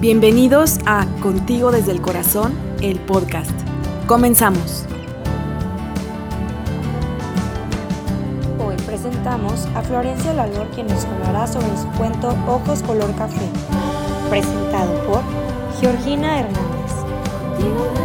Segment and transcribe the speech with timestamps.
[0.00, 3.50] Bienvenidos a Contigo desde el Corazón, el podcast.
[4.06, 4.86] Comenzamos.
[8.58, 13.46] Hoy presentamos a Florencia Lalor quien nos hablará sobre su cuento Ojos color café,
[14.30, 15.20] presentado por
[15.82, 17.99] Georgina Hernández.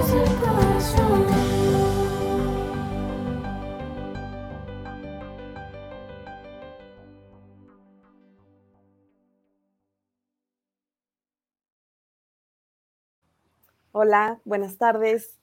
[14.00, 15.40] Hola, buenas tardes.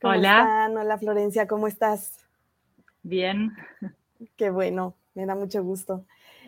[0.00, 0.38] ¿Cómo Hola.
[0.38, 0.76] están?
[0.76, 2.12] Hola Florencia, ¿cómo estás?
[3.02, 3.50] Bien.
[4.36, 6.04] Qué bueno, me da mucho gusto.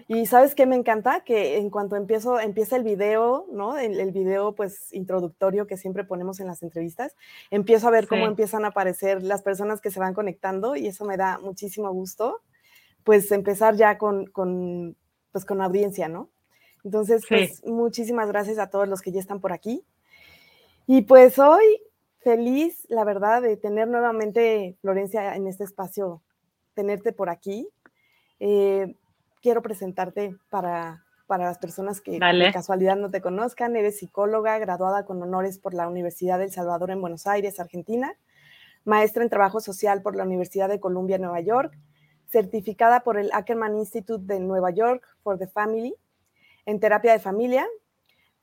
[0.06, 3.76] Y sabes qué me encanta que en cuanto empiezo, empieza el video, ¿no?
[3.76, 7.16] El, el video pues introductorio que siempre ponemos en las entrevistas,
[7.50, 11.04] empiezo a ver cómo empiezan a aparecer las personas que se van conectando y eso
[11.04, 12.40] me da muchísimo gusto,
[13.02, 14.96] pues empezar ya con, con,
[15.32, 16.30] pues, con audiencia, ¿no?
[16.84, 17.34] Entonces, Sí.
[17.34, 19.84] pues muchísimas gracias a todos los que ya están por aquí.
[20.90, 21.82] Y pues hoy
[22.20, 26.22] feliz, la verdad, de tener nuevamente, Florencia, en este espacio,
[26.72, 27.68] tenerte por aquí.
[28.40, 28.94] Eh,
[29.42, 32.52] quiero presentarte para, para las personas que de Dale.
[32.54, 33.76] casualidad no te conozcan.
[33.76, 38.16] Eres psicóloga, graduada con honores por la Universidad del Salvador en Buenos Aires, Argentina,
[38.86, 41.78] maestra en trabajo social por la Universidad de Columbia, Nueva York,
[42.28, 45.94] certificada por el Ackerman Institute de Nueva York for the Family
[46.64, 47.66] en terapia de familia,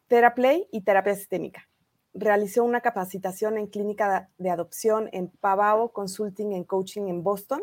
[0.10, 1.68] Theraplay y terapia sistémica.
[2.18, 7.62] Realizó una capacitación en clínica de adopción en Pavao Consulting en Coaching en Boston.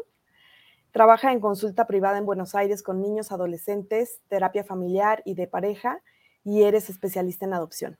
[0.90, 6.02] Trabaja en consulta privada en Buenos Aires con niños, adolescentes, terapia familiar y de pareja
[6.44, 7.98] y eres especialista en adopción.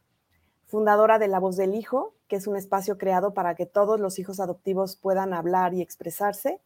[0.66, 4.18] Fundadora de La Voz del Hijo, que es un espacio creado para que todos los
[4.18, 6.60] hijos adoptivos puedan hablar y expresarse.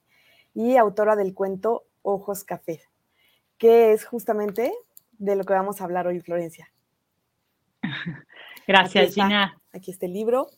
[0.52, 2.82] Y autora del cuento Ojos Café,
[3.56, 4.72] que es justamente
[5.18, 6.72] de lo que vamos a hablar hoy, Florencia.
[8.66, 9.14] Gracias, Aquí.
[9.14, 9.60] Gina.
[9.72, 10.48] Aquí está el libro.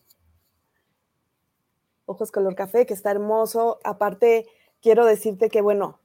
[2.07, 3.79] Ojos color café, que está hermoso.
[3.85, 4.47] Aparte,
[4.81, 6.01] quiero decirte que, bueno,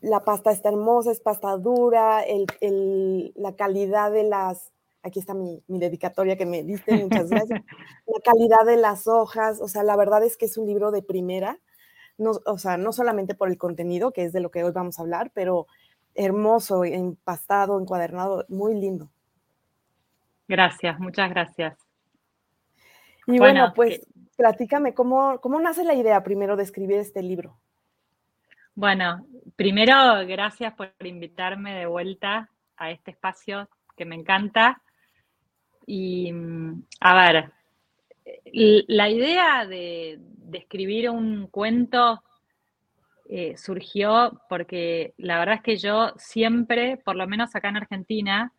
[0.00, 4.72] la pasta está hermosa, es pasta dura, el- el- la calidad de las...
[5.02, 7.60] Aquí está mi, mi dedicatoria que me diste, muchas gracias.
[8.06, 11.02] La calidad de las hojas, o sea, la verdad es que es un libro de
[11.02, 11.58] primera.
[12.18, 14.98] No, o sea, no solamente por el contenido, que es de lo que hoy vamos
[14.98, 15.66] a hablar, pero
[16.14, 19.10] hermoso, empastado, encuadernado, muy lindo.
[20.50, 21.78] Gracias, muchas gracias.
[23.28, 24.06] Y bueno, Bueno, pues que-
[24.36, 27.60] platícame, ¿cómo, ¿cómo nace la idea primero de escribir este libro?
[28.74, 29.24] Bueno,
[29.54, 29.94] primero,
[30.26, 34.82] gracias por invitarme de vuelta a este espacio que me encanta.
[35.86, 37.52] Y, mm, a ver,
[38.88, 42.24] la idea de, de escribir un cuento
[43.28, 48.52] eh, surgió porque la verdad es que yo siempre, por lo menos acá en Argentina,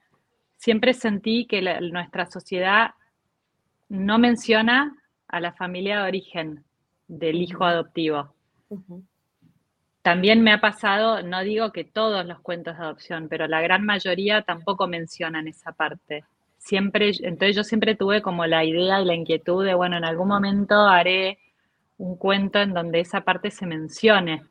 [0.61, 2.91] siempre sentí que la- nuestra sociedad
[3.89, 4.95] no menciona
[5.27, 6.63] a la familia de origen
[7.07, 8.35] del hijo adoptivo.
[10.03, 13.83] También me ha pasado, no digo que todos los cuentos de adopción, pero la gran
[13.85, 16.25] mayoría tampoco mencionan esa parte.
[16.59, 20.27] Siempre, entonces yo siempre tuve como la idea y la inquietud de, bueno, en algún
[20.27, 21.39] momento haré
[21.97, 24.43] un cuento en donde esa parte se mencione,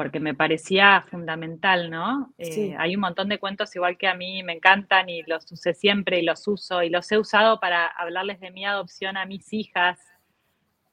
[0.00, 2.32] porque me parecía fundamental, ¿no?
[2.38, 2.74] Eh, Sí.
[2.78, 6.20] hay un montón de cuentos igual que a mí me encantan y los usé siempre
[6.20, 10.00] y los uso y los he usado para hablarles de mi adopción a mis hijas,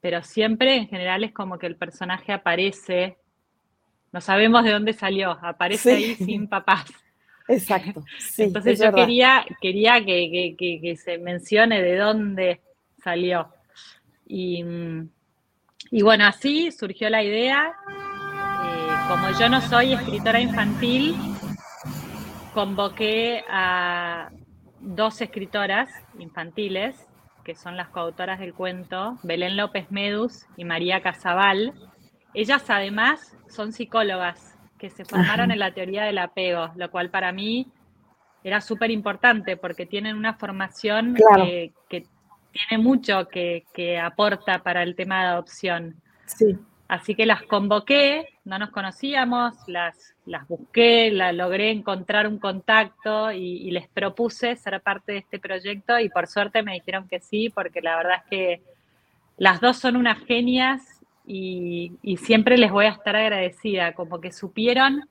[0.01, 3.17] pero siempre en general es como que el personaje aparece,
[4.11, 6.03] no sabemos de dónde salió, aparece Sí.
[6.03, 6.83] ahí sin papás.
[7.47, 8.97] Exacto, sí, Entonces es yo verdad.
[9.05, 12.59] quería, quería que, que- que- que se mencione de dónde
[13.01, 13.53] salió.
[14.27, 15.09] Y, mm,
[15.91, 17.73] y bueno, así surgió la idea.
[19.07, 21.15] Como yo no soy escritora infantil,
[22.53, 24.29] convoqué a
[24.81, 27.07] dos escritoras infantiles,
[27.45, 31.73] que son las coautoras del cuento, Belén López Medus y María Casabal.
[32.33, 37.31] Ellas además son psicólogas que se formaron en la teoría del apego, lo cual para
[37.31, 37.71] mí
[38.43, 41.45] era súper importante porque tienen una formación Claro.
[41.45, 42.05] que, que
[42.51, 46.01] tiene mucho que, que aporta para el tema de adopción.
[46.25, 46.57] Sí,
[46.87, 53.31] Así que las convoqué, no nos conocíamos, las, las busqué, la, logré encontrar un contacto
[53.31, 57.19] y, y les propuse ser parte de este proyecto y por suerte me dijeron que
[57.19, 58.61] sí, porque la verdad es que
[59.37, 64.31] las dos son unas genias y, y siempre les voy a estar agradecida, como que
[64.31, 65.09] supieron,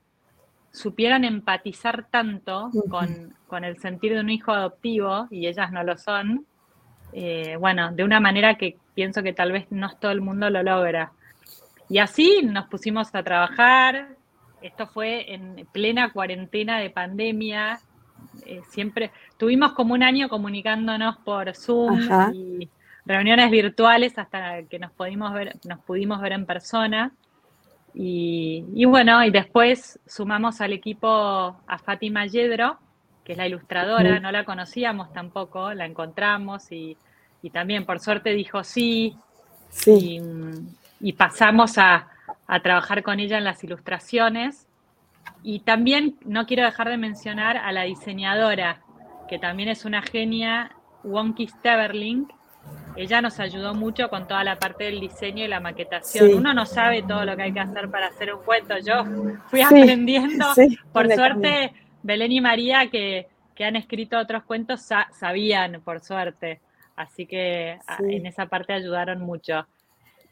[0.71, 5.95] supieron empatizar tanto con, con el sentir de un hijo adoptivo y ellas no lo
[5.99, 6.47] son,
[7.13, 10.63] eh, bueno, de una manera que pienso que tal vez no todo el mundo lo
[10.63, 11.11] logra.
[11.89, 14.15] Y así nos pusimos a trabajar.
[14.61, 17.79] Esto fue en plena cuarentena de pandemia.
[18.45, 22.69] eh, siempre, tuvimos como un año comunicándonos por Zoom y
[23.05, 27.11] reuniones virtuales hasta que nos pudimos ver, nos pudimos ver en persona.
[27.99, 31.07] Y, bueno, y después sumamos al equipo
[31.65, 32.77] a Fátima Yedro,
[33.23, 36.95] que es la ilustradora, no la conocíamos tampoco, la encontramos y,
[37.51, 39.15] también por suerte dijo sí.
[39.69, 40.19] Sí.
[40.19, 40.21] Y,
[41.13, 42.07] pasamos a,
[42.47, 44.67] a trabajar con ella en las ilustraciones.
[45.43, 48.81] Y también no quiero dejar de mencionar a la diseñadora,
[49.27, 50.71] que también es una genia,
[51.03, 52.27] Wonky Steverling,
[52.95, 56.33] ella nos ayudó mucho con toda la parte del diseño y la maquetación.
[56.33, 58.75] Uno no sabe todo lo que hay que hacer para hacer un cuento.
[58.79, 59.05] Yo
[59.47, 60.45] fui aprendiendo.
[60.91, 63.27] por suerte, Belén y María, que,
[63.59, 66.59] han escrito otros cuentos, sabían, por suerte.
[66.95, 69.67] Así que en esa parte ayudaron mucho.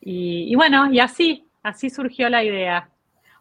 [0.08, 2.92] Y, bueno, y así, así surgió la idea.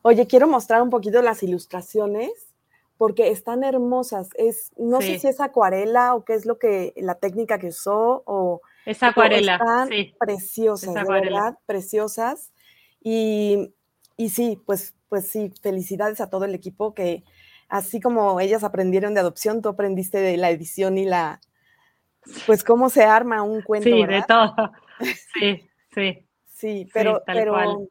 [0.01, 2.55] Oye, quiero mostrar un poquito las ilustraciones
[2.97, 4.31] porque están hermosas.
[4.35, 8.23] Es, no sé si es acuarela o qué es lo que, la técnica que usó
[8.25, 9.57] o es acuarela.
[9.57, 12.51] Están preciosas, de verdad, preciosas.
[13.03, 13.75] Y,
[14.31, 17.25] sí, pues, pues sí, felicidades a todo el equipo que
[17.69, 21.41] así como ellas aprendieron de adopción, tú aprendiste de la edición y la,
[22.47, 23.91] pues cómo se arma un cuento.
[23.91, 24.55] Sí, de todo.
[25.35, 26.25] Sí, sí.
[26.65, 27.89] Sí, pero, pero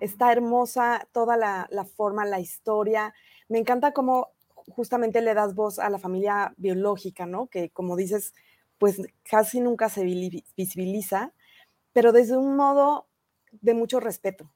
[0.00, 3.12] está hermosa toda la, la forma, la historia.
[3.48, 4.28] Me encanta cómo
[4.68, 7.48] justamente le das voz a la familia biológica, ¿no?
[7.48, 8.34] Que como dices,
[8.78, 11.32] pues casi nunca se visibiliza,
[11.92, 13.06] pero desde un modo
[13.50, 14.50] de mucho respeto.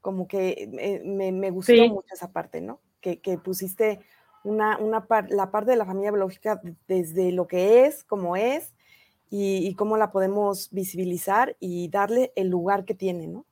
[0.00, 0.68] Como que
[1.04, 2.80] me, gustó mucho esa parte, ¿no?
[3.00, 4.00] Que, pusiste
[4.44, 8.72] una, una la parte de la familia biológica desde lo que es, como es,
[9.30, 13.46] y, cómo la podemos visibilizar y darle el lugar que tiene, ¿no?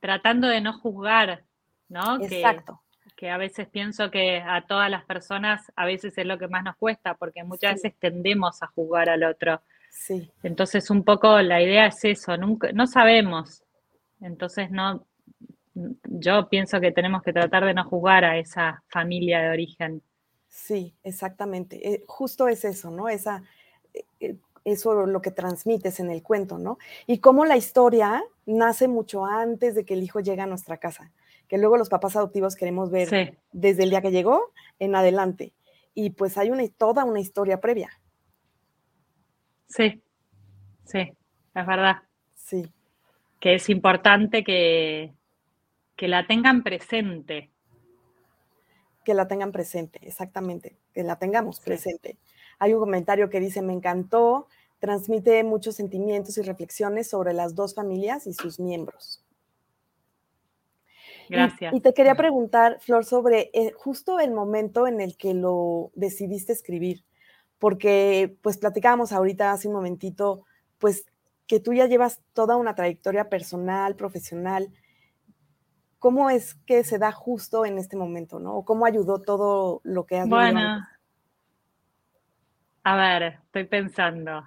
[0.00, 1.44] Tratando de no juzgar,
[1.88, 2.18] ¿no?
[2.22, 2.80] Exacto
[3.20, 6.64] que a veces pienso que a todas las personas a veces es lo que más
[6.64, 9.60] nos cuesta, porque muchas veces tendemos a jugar al otro.
[9.90, 10.30] Sí.
[10.42, 13.62] Entonces, un poco la idea es eso, nunca, no sabemos.
[14.22, 15.04] Entonces, no,
[15.74, 20.02] yo pienso que tenemos que tratar de no jugar a esa familia de origen.
[20.48, 21.92] Sí, exactamente.
[21.92, 23.10] Eh, justo es eso, ¿no?
[23.10, 23.59] Esa, eh, eh,
[24.72, 26.78] eso lo que transmites en el cuento, ¿no?
[27.06, 31.12] Y cómo la historia nace mucho antes de que el hijo llegue a nuestra casa
[31.50, 35.52] que luego los papás adoptivos queremos ver desde el día que llegó en adelante.
[35.94, 37.90] Y pues hay una, toda una historia previa.
[39.66, 40.00] Sí,
[40.84, 42.02] sí, es verdad.
[42.36, 42.72] Sí.
[43.40, 45.12] Que es importante que,
[45.96, 47.50] que la tengan presente.
[49.04, 52.16] Que la tengan presente, exactamente, que la tengamos presente.
[52.60, 54.46] Hay un comentario que dice, me encantó,
[54.80, 59.22] transmite muchos sentimientos y reflexiones sobre las dos familias y sus miembros.
[61.28, 61.72] Gracias.
[61.72, 66.52] Y, te quería preguntar, Flor, sobre eh, justo el momento en el que lo decidiste
[66.52, 67.04] escribir,
[67.60, 70.44] porque pues platicábamos ahorita hace un momentito,
[70.78, 71.06] pues
[71.46, 74.72] que tú ya llevas toda una trayectoria personal, profesional.
[75.98, 78.56] ¿Cómo es que se da justo en este momento, no?
[78.56, 80.80] ¿O cómo ayudó todo lo que has Bueno,
[82.82, 84.42] a ver, estoy pensando.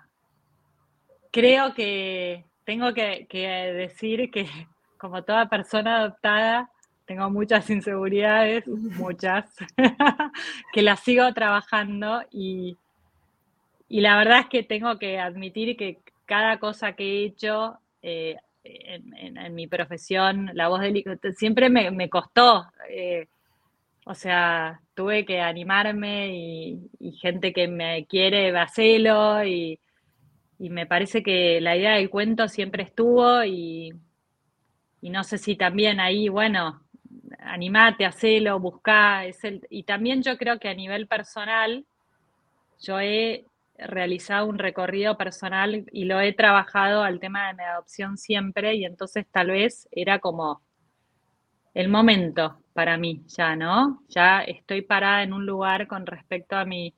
[1.33, 3.28] Creo que tengo que
[3.75, 4.47] decir que
[5.04, 6.71] como toda persona adoptada,
[7.06, 8.66] tengo muchas inseguridades,
[8.97, 9.54] muchas,
[10.73, 12.78] que las sigo trabajando y,
[13.90, 18.37] y, la verdad es que tengo que admitir que cada cosa que he hecho eh,
[18.63, 21.04] en, mi profesión, la voz del
[21.35, 22.66] siempre me, costó.
[22.90, 23.28] Eh,
[24.06, 29.78] o sea, tuve que animarme y, gente que me quiere hacerlo y,
[30.64, 33.94] y me parece que la idea del cuento siempre estuvo y,
[35.02, 36.82] y no sé si también ahí, bueno,
[37.40, 39.26] animate, hacelo, buscá.
[39.26, 41.86] Es el, y también yo creo que a nivel personal,
[42.80, 43.44] yo he
[43.78, 48.86] realizado un recorrido personal y lo he trabajado al tema de mi adopción siempre y
[48.86, 50.62] entonces tal vez era como
[51.74, 54.02] el momento para mí ya, ¿no?
[54.08, 56.94] Ya estoy parada en un lugar con respecto a mi,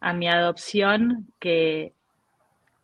[0.00, 1.94] a mi adopción que,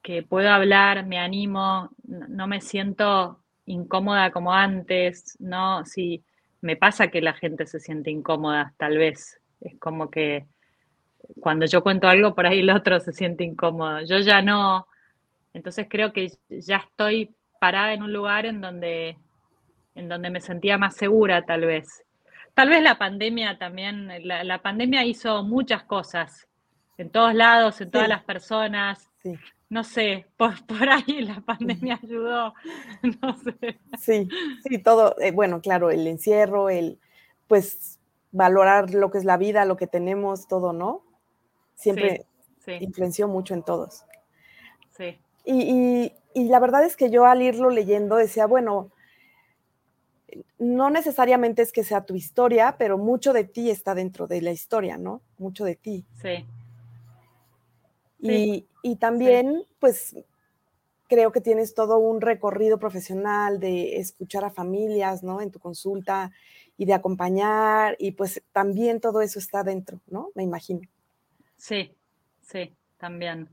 [0.04, 5.84] que puedo hablar, me animo, no me siento incómoda como antes, ¿no?
[5.86, 6.22] Si,
[6.60, 9.40] me pasa que la gente se siente incómoda, tal vez.
[9.62, 10.46] Es como que
[11.40, 14.02] cuando yo cuento algo, por ahí el otro se siente incómodo.
[14.04, 14.86] Yo ya no.
[15.54, 19.18] Entonces creo que ya estoy parada en un lugar en donde,
[19.94, 22.02] en donde me sentía más segura, tal vez.
[22.54, 26.46] Tal vez la pandemia también, la, pandemia hizo muchas cosas
[26.96, 29.10] en todos lados, en todas las personas.
[29.22, 29.38] Sí
[29.74, 32.54] no sé, por, por ahí la pandemia ayudó,
[33.20, 33.80] no sé.
[33.98, 34.28] Sí,
[34.66, 37.00] sí, todo, eh, bueno, claro, el encierro, el,
[37.48, 37.98] pues
[38.30, 41.02] valorar lo que es la vida, lo que tenemos, todo, ¿no?
[41.74, 42.24] Siempre
[42.80, 44.04] influenció mucho en todos.
[44.96, 45.18] Sí.
[45.44, 46.12] Y,
[46.48, 48.92] la verdad es que yo al irlo leyendo decía, bueno,
[50.58, 54.52] no necesariamente es que sea tu historia, pero mucho de ti está dentro de la
[54.52, 55.20] historia, ¿no?
[55.38, 56.06] Mucho de ti.
[56.20, 56.46] Sí.
[58.24, 60.16] Y, y también, pues,
[61.08, 65.40] creo que tienes todo un recorrido profesional de escuchar a familias, ¿no?
[65.40, 66.32] En tu consulta
[66.76, 70.30] y de acompañar, y pues también todo eso está dentro, ¿no?
[70.34, 70.80] Me imagino.
[71.56, 71.92] Sí,
[72.42, 73.48] sí, también.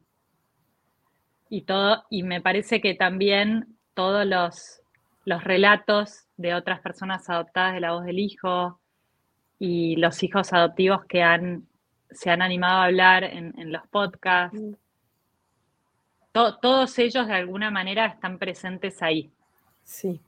[1.49, 4.81] Y todo, y me parece que también todos los,
[5.25, 8.79] los relatos de otras personas adoptadas de la voz del hijo
[9.59, 11.67] y los hijos adoptivos que han,
[12.11, 14.73] se han animado a hablar en, en los podcasts, mm
[16.31, 19.31] todos ellos de alguna manera están presentes ahí.
[19.83, 20.21] Sí.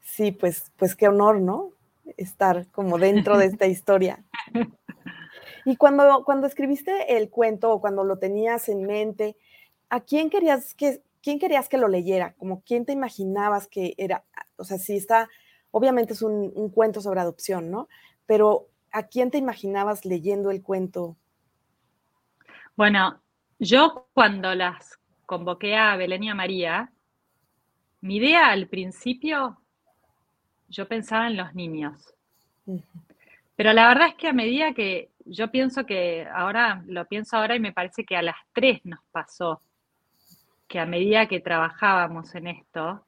[0.00, 1.70] Sí, pues, pues qué honor, ¿no?
[2.16, 4.24] Estar como dentro de esta historia.
[5.64, 9.36] Y cuando, cuando escribiste el cuento o cuando lo tenías en mente,
[9.90, 12.34] ¿a quién querías que, quién querías que lo leyera?
[12.36, 14.24] Como quién te imaginabas que era,
[14.56, 15.28] o sea, si está,
[15.70, 17.88] obviamente es un, un cuento sobre adopción, ¿no?
[18.26, 21.16] Pero ¿a quién te imaginabas leyendo el cuento?
[22.76, 23.20] Bueno,
[23.58, 26.92] yo cuando las convoqué a Belén y a María,
[28.00, 29.58] mi idea al principio,
[30.68, 32.14] yo pensaba en los niños.
[33.56, 37.54] Pero la verdad es que a medida que yo pienso que ahora, lo pienso ahora
[37.54, 39.62] y me parece que a las tres nos pasó,
[40.66, 43.06] que a medida que trabajábamos en esto,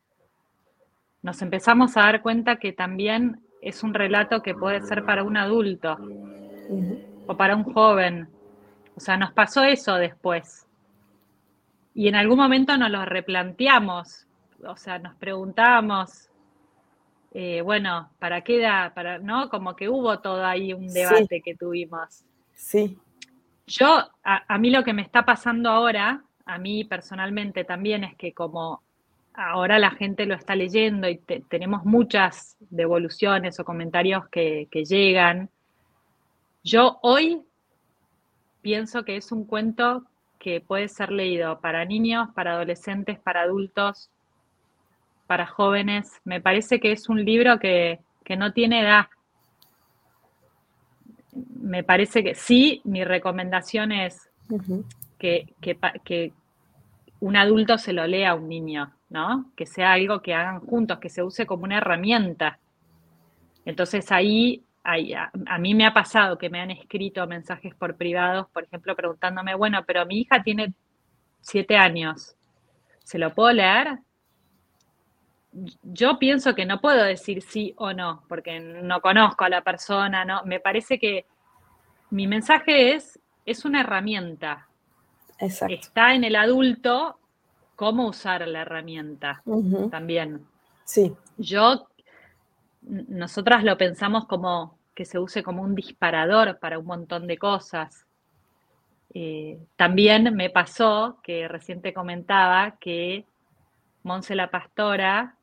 [1.22, 5.36] nos empezamos a dar cuenta que también es un relato que puede ser para un
[5.36, 5.96] adulto
[7.26, 8.28] o para un joven
[8.96, 10.66] o sea, nos pasó eso después.
[11.94, 14.26] Y en algún momento nos lo replanteamos.
[14.66, 16.30] O sea, nos preguntábamos,
[17.32, 18.92] eh, bueno, ¿para qué da?
[18.94, 19.48] Para, ¿No?
[19.48, 22.24] Como que hubo todo ahí un debate que tuvimos.
[22.52, 22.98] Sí.
[23.66, 28.32] Yo, a, mí lo que me está pasando ahora, a mí personalmente también, es que
[28.32, 28.82] como
[29.34, 35.50] ahora la gente lo está leyendo y tenemos muchas devoluciones o comentarios que, que llegan,
[36.62, 37.42] yo hoy
[38.62, 40.04] pienso que es un cuento
[40.38, 44.10] que puede ser leído para niños, para adolescentes, para adultos,
[45.26, 46.20] para jóvenes.
[46.24, 48.00] Me parece que es un libro que,
[48.38, 49.06] no tiene edad.
[51.32, 54.30] Me parece que sí, mi recomendación es
[55.18, 56.32] que, que,
[57.20, 59.52] un adulto se lo lea a un niño, ¿no?
[59.54, 62.58] Que sea algo que hagan juntos, que se use como una herramienta.
[63.64, 68.64] Entonces ahí a, mí me ha pasado que me han escrito mensajes por privados, por
[68.64, 70.74] ejemplo, preguntándome, bueno, pero mi hija tiene
[71.40, 72.34] siete años,
[73.04, 74.00] ¿se lo puedo leer?
[75.84, 80.24] Yo pienso que no puedo decir sí o no, porque no conozco a la persona,
[80.24, 80.42] ¿no?
[80.44, 81.24] Me parece que
[82.10, 84.66] mi mensaje es, es una herramienta.
[85.38, 87.20] Está en el adulto
[87.76, 89.42] cómo usar la herramienta
[89.90, 90.44] también.
[90.84, 91.12] Sí.
[91.38, 91.88] Yo
[92.82, 98.06] nosotras lo pensamos como que se use como un disparador para un montón de cosas.
[99.12, 103.24] Eh, también me pasó que recién te comentaba que
[104.02, 105.36] Monse la Pastora,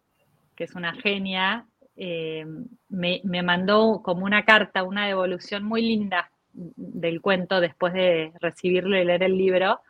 [0.56, 2.46] que es una genia, eh,
[2.90, 9.06] me, mandó como una carta, una devolución muy linda del cuento después de recibirlo y
[9.06, 9.82] leer el libro,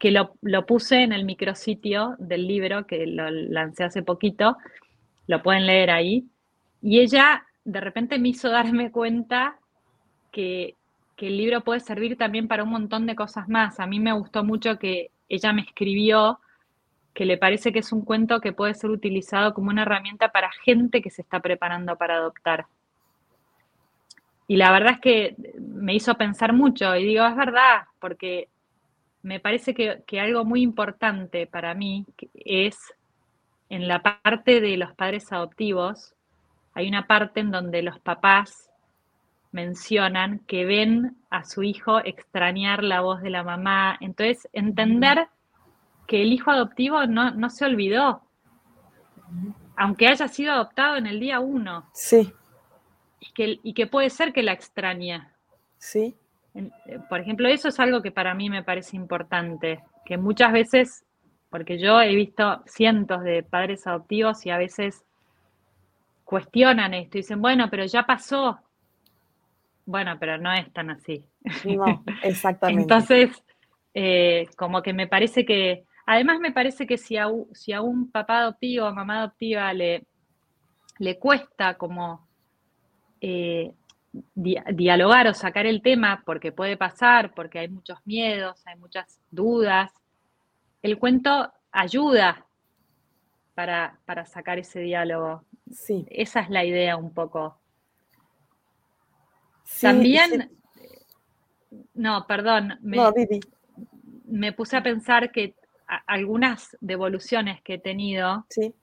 [0.00, 4.56] que lo, lo puse en el micrositio del libro, que lo lancé hace poquito,
[5.28, 6.26] lo pueden leer ahí,
[6.82, 9.58] y ella de repente me hizo darme cuenta
[10.32, 10.76] que,
[11.18, 13.78] el libro puede servir también para un montón de cosas más.
[13.78, 16.40] A mí me gustó mucho que ella me escribió
[17.12, 20.50] que le parece que es un cuento que puede ser utilizado como una herramienta para
[20.64, 22.64] gente que se está preparando para adoptar.
[24.48, 28.48] Y la verdad es que me hizo pensar mucho y digo, es verdad, porque
[29.22, 32.76] me parece que, que algo muy importante para mí es
[33.68, 36.14] en la parte de los padres adoptivos,
[36.74, 38.70] hay una parte en donde los papás
[39.52, 43.96] mencionan que ven a su hijo extrañar la voz de la mamá.
[44.00, 45.28] Entonces, entender
[46.06, 48.22] que el hijo adoptivo no, se olvidó,
[49.76, 51.88] aunque haya sido adoptado en el día uno.
[51.92, 52.32] Sí.
[53.20, 55.26] Y que, y que puede ser que la extrañe.
[55.78, 56.16] Sí.
[56.54, 56.70] Eh,
[57.08, 61.04] por ejemplo, eso es algo que para mí me parece importante, que muchas veces,
[61.50, 65.04] porque yo he visto cientos de padres adoptivos y a veces
[66.24, 68.60] cuestionan esto y dicen, bueno, pero ya pasó.
[69.84, 71.24] Bueno, pero no es tan así.
[71.64, 72.82] No, exactamente.
[72.82, 73.44] Entonces,
[73.94, 78.10] eh, como que me parece que, además me parece que si a, si a un
[78.10, 80.06] papá adoptivo o mamá adoptiva le,
[80.98, 82.28] le cuesta como
[83.20, 83.72] eh,
[84.34, 89.92] dialogar o sacar el tema, porque puede pasar, porque hay muchos miedos, hay muchas dudas,
[90.82, 92.46] el cuento ayuda
[93.54, 95.44] para, sacar ese diálogo.
[95.70, 96.06] Sí.
[96.10, 97.58] Esa es la idea un poco.
[99.80, 100.50] También,
[101.94, 102.98] no, perdón, me,
[104.24, 105.54] me, puse a pensar que
[106.06, 108.74] algunas devoluciones que he tenido, sí.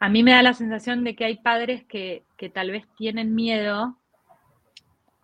[0.00, 3.98] a mí me da la sensación de que hay padres que, tal vez tienen miedo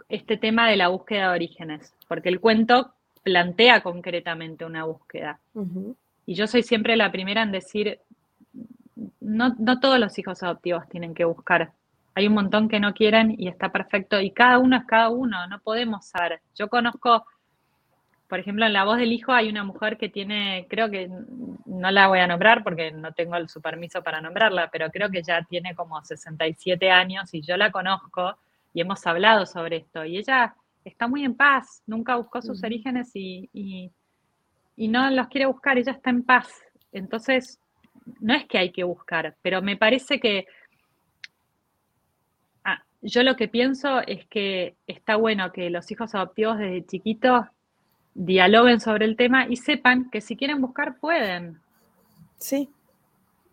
[0.08, 2.92] este tema de la búsqueda de orígenes, porque el cuento
[3.22, 5.40] plantea concretamente una búsqueda.
[6.26, 8.00] Y yo soy siempre la primera en decir,
[9.20, 11.72] no, no todos los hijos adoptivos tienen que buscar.
[12.14, 14.20] Hay un montón que no quieren y está perfecto.
[14.20, 16.40] Y cada uno es cada uno, no podemos saber.
[16.54, 17.24] Yo conozco,
[18.28, 21.08] por ejemplo, en La Voz del Hijo hay una mujer que tiene, creo que
[21.66, 25.22] no la voy a nombrar porque no tengo su permiso para nombrarla, pero creo que
[25.22, 28.36] ya tiene como 67 años y yo la conozco
[28.74, 30.04] y hemos hablado sobre esto.
[30.04, 33.48] Y ella está muy en paz, nunca buscó sus orígenes y,
[34.76, 36.48] y no los quiere buscar, ella está en paz.
[36.92, 37.60] Entonces,
[38.20, 40.46] no es que hay que buscar, pero me parece que
[42.64, 47.46] ah, yo lo que pienso es que está bueno que los hijos adoptivos desde chiquitos
[48.14, 51.60] dialoguen sobre el tema y sepan que si quieren buscar pueden.
[52.38, 52.68] Sí.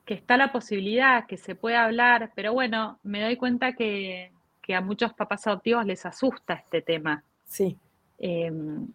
[0.05, 4.31] Que está la posibilidad, que se puede hablar, pero bueno, me doy cuenta que,
[4.73, 7.23] a muchos papás adoptivos les asusta este tema.
[7.45, 7.77] Sí.
[8.17, 8.87] Em,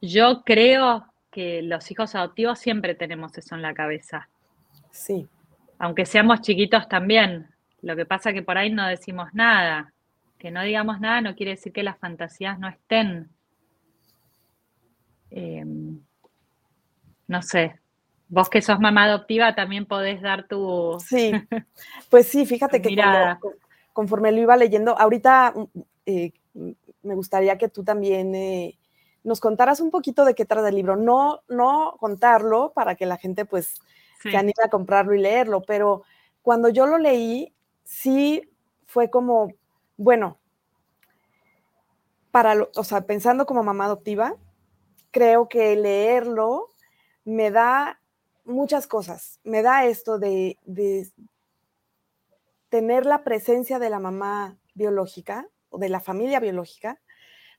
[0.00, 4.28] yo creo que los hijos adoptivos siempre tenemos eso en la cabeza.
[4.90, 5.28] Sí.
[5.78, 7.48] Aunque seamos chiquitos también.
[7.82, 9.92] Lo que pasa es que por ahí no decimos nada.
[10.38, 13.28] Que no digamos nada no quiere decir que las fantasías no estén.
[15.30, 16.00] Em,
[17.26, 17.78] no sé.
[18.28, 20.98] Vos que sos mamá adoptiva también podés dar tu...
[21.00, 21.32] Sí,
[22.10, 22.94] pues sí, fíjate que
[23.98, 25.52] conforme lo iba leyendo, ahorita
[26.06, 26.30] eh,
[27.02, 28.78] me gustaría que tú también eh,
[29.24, 30.94] nos contaras un poquito de qué trata el libro.
[30.94, 33.74] No, no contarlo para que la gente pues
[34.22, 36.04] se anime a comprarlo y leerlo, pero
[36.42, 38.48] cuando yo lo leí, sí
[38.86, 39.54] fue como,
[39.96, 40.38] bueno,
[42.30, 44.36] para, o sea, pensando como mamá adoptiva,
[45.10, 46.68] creo que leerlo
[47.24, 48.00] me da
[48.44, 49.40] muchas cosas.
[49.42, 51.10] Me da esto de, de
[52.68, 57.00] tener la presencia de la mamá biológica o de la familia biológica,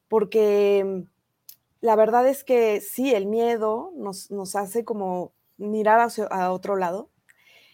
[0.07, 1.05] porque
[1.81, 7.09] la verdad es que sí, el miedo nos, hace como mirar hacia, a otro lado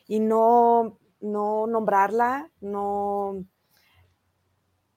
[0.08, 3.46] y no, no nombrarla, no,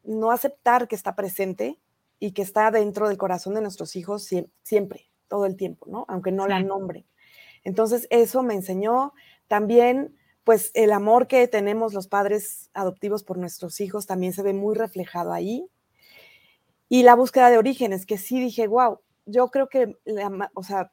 [0.05, 1.81] no aceptar que está presente
[2.19, 4.29] y que está dentro del corazón de nuestros hijos
[4.63, 6.05] siempre, todo el tiempo, ¿no?
[6.09, 7.07] Aunque no la nombre.
[7.65, 9.13] Entonces, eso me enseñó
[9.47, 10.18] también,
[10.49, 14.75] pues, el amor que tenemos los padres adoptivos por nuestros hijos también se ve muy
[14.75, 15.69] reflejado ahí.
[16.89, 19.99] Y la búsqueda de orígenes, que sí dije, wow, yo creo que,
[20.55, 20.91] o sea,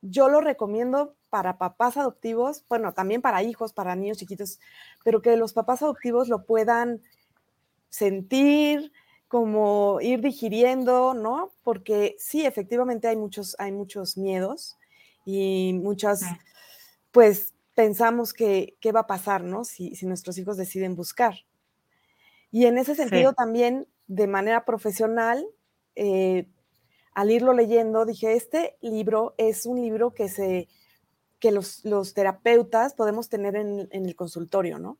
[0.00, 4.58] yo lo recomiendo para papás adoptivos, bueno, también para hijos, para niños chiquitos,
[5.04, 7.02] pero que los papás adoptivos lo puedan
[7.90, 8.90] sentir,
[9.28, 11.52] como ir digiriendo, ¿no?
[11.62, 14.78] Porque sí, efectivamente hay muchos, hay muchos miedos
[15.26, 16.22] y muchas,
[17.12, 19.64] pues pensamos que qué va a pasar, ¿no?
[19.64, 21.34] Si, si, nuestros hijos deciden buscar.
[22.50, 25.44] Y en ese sentido también de manera profesional,
[25.96, 26.46] eh,
[27.12, 30.68] al irlo leyendo, dije, este libro es un libro que, se,
[31.38, 31.82] que los,
[32.14, 34.98] terapeutas podemos tener en, el consultorio, ¿no?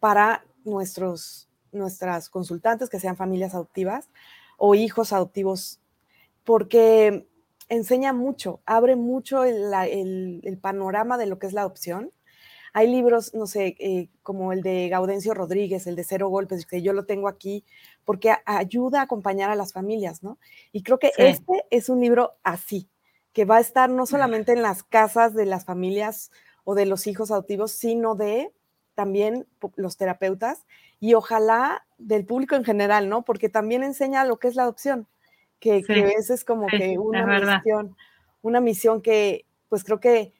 [0.00, 4.08] Para nuestros, nuestras consultantes que sean familias adoptivas
[4.56, 5.80] o hijos adoptivos,
[6.44, 7.28] porque
[7.68, 12.12] enseña mucho, abre mucho el panorama de lo que es la adopción
[12.72, 16.82] hay libros, no sé, eh, como el de Gaudencio Rodríguez, el de Cero Golpes, que
[16.82, 17.64] yo lo tengo aquí,
[18.04, 20.38] porque ayuda a acompañar a las familias, ¿no?
[20.72, 22.88] Y creo que este es un libro así,
[23.32, 26.30] que va a estar no solamente en las casas de las familias
[26.64, 28.52] o de los hijos adoptivos, sino de
[28.94, 30.66] también los terapeutas
[31.00, 33.24] y ojalá del público en general, ¿no?
[33.24, 35.08] Porque también enseña lo que es la adopción,
[35.58, 37.96] que, que es como que una misión,
[38.42, 40.32] una misión que pues creo que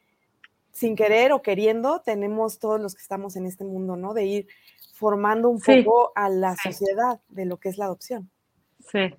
[0.72, 4.14] sin querer o queriendo, tenemos todos los que estamos en este mundo, ¿no?
[4.14, 4.46] De ir
[4.94, 8.30] formando un poco a la sociedad de lo que es la adopción.
[8.78, 9.14] Sí.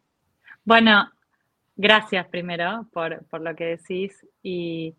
[0.64, 1.12] Bueno,
[1.76, 4.26] gracias primero por, lo que decís.
[4.42, 4.96] Y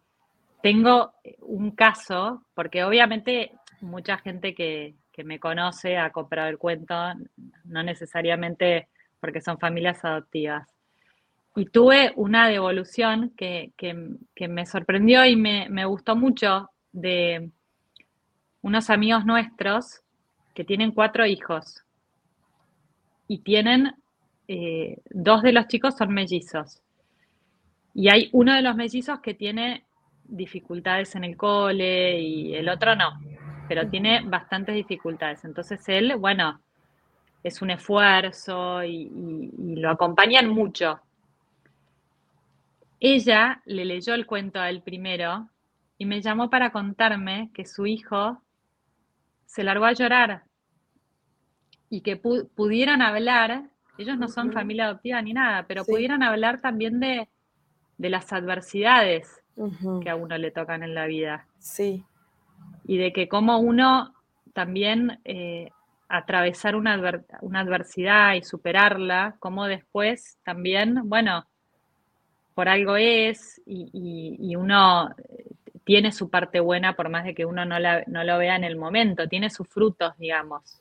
[0.63, 6.95] tengo un caso, porque obviamente mucha gente que, que me conoce ha comprado el cuento,
[7.65, 10.69] no necesariamente porque son familias adoptivas.
[11.57, 13.73] Y tuve una devolución que,
[14.49, 17.51] me sorprendió y me, gustó mucho de
[18.63, 20.01] unos amigos nuestros
[20.55, 21.85] que tienen cuatro hijos.
[23.29, 23.95] y tienen,
[24.49, 26.83] eh, dos de los chicos son mellizos.
[27.95, 29.85] Y hay uno de los mellizos que tiene
[30.25, 33.21] dificultades en el cole y el otro no,
[33.69, 35.45] pero tiene bastantes dificultades.
[35.45, 36.61] Entonces él, bueno,
[37.43, 39.11] es un esfuerzo y,
[39.77, 41.01] lo acompañan mucho.
[43.01, 45.49] Ella le leyó el cuento a él primero
[45.97, 48.43] y me llamó para contarme que su hijo
[49.47, 50.45] se largó a llorar
[51.89, 53.65] y que pudieran hablar,
[53.99, 57.29] ellos no son familia adoptiva ni nada, pero pudieran hablar también de,
[57.99, 59.43] las adversidades
[60.03, 61.47] que a uno le tocan en la vida.
[61.59, 62.05] Sí.
[62.85, 64.15] Y de que como uno
[64.55, 65.71] también eh,
[66.09, 71.47] atravesar una, adversidad y superarla, como después también, bueno,
[72.61, 75.15] por algo es y, uno
[75.83, 79.27] tiene su parte buena por más de que uno no, lo vea en el momento,
[79.29, 80.79] tiene sus frutos, digamos.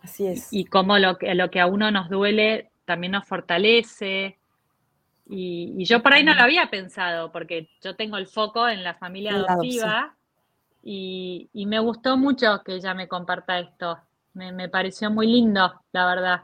[0.00, 0.48] Así es.
[0.50, 4.38] Y como lo, lo que a uno nos duele también nos fortalece.
[5.26, 8.94] Y, yo por ahí no lo había pensado, porque yo tengo el foco en la
[8.94, 10.16] familia adoptiva.
[10.82, 13.98] Y, me gustó mucho que ella me comparta esto.
[14.32, 16.40] Me, pareció muy lindo, la verdad.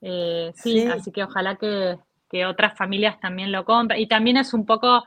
[0.00, 1.98] Eh, sí, así que ojalá que,
[2.46, 4.00] otras familias también lo compren.
[4.00, 5.04] Y también es un poco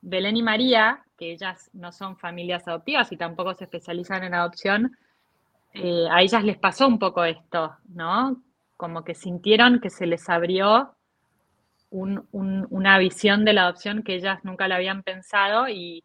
[0.00, 4.96] Belén y María, que ellas no son familias adoptivas y tampoco se especializan en adopción.
[5.72, 8.42] Eh, a ellas les pasó un poco esto, ¿no?
[8.76, 10.92] Como que sintieron que se les abrió
[11.90, 16.04] una visión de la adopción que ellas nunca la habían pensado y,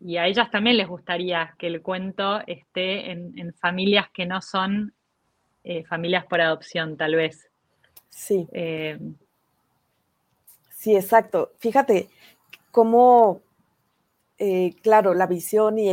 [0.00, 4.94] y a ellas también les gustaría que el cuento esté en, familias que no son
[5.64, 7.50] eh, familias por adopción, tal vez.
[8.08, 8.46] Sí.
[8.52, 8.98] Eh,
[10.86, 11.50] sí, exacto.
[11.58, 12.08] Fíjate
[12.70, 13.40] cómo,
[14.38, 15.92] eh, claro, la visión y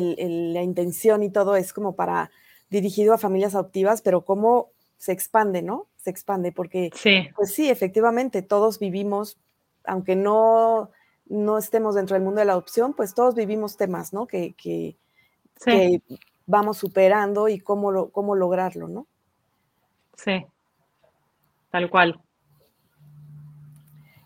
[0.53, 2.29] la intención y todo es como para
[2.69, 5.88] dirigido a familias adoptivas, pero cómo se expande, ¿no?
[5.97, 7.27] Se expande porque, sí.
[7.36, 9.39] pues sí, efectivamente, todos vivimos,
[9.84, 10.91] aunque no
[11.25, 14.27] no estemos dentro del mundo de la adopción, pues todos vivimos temas, ¿no?
[14.27, 14.95] Que, que,
[16.45, 19.08] vamos superando y cómo, lo, cómo lograrlo, ¿no?
[20.17, 20.45] Sí,
[21.71, 22.23] tal cual.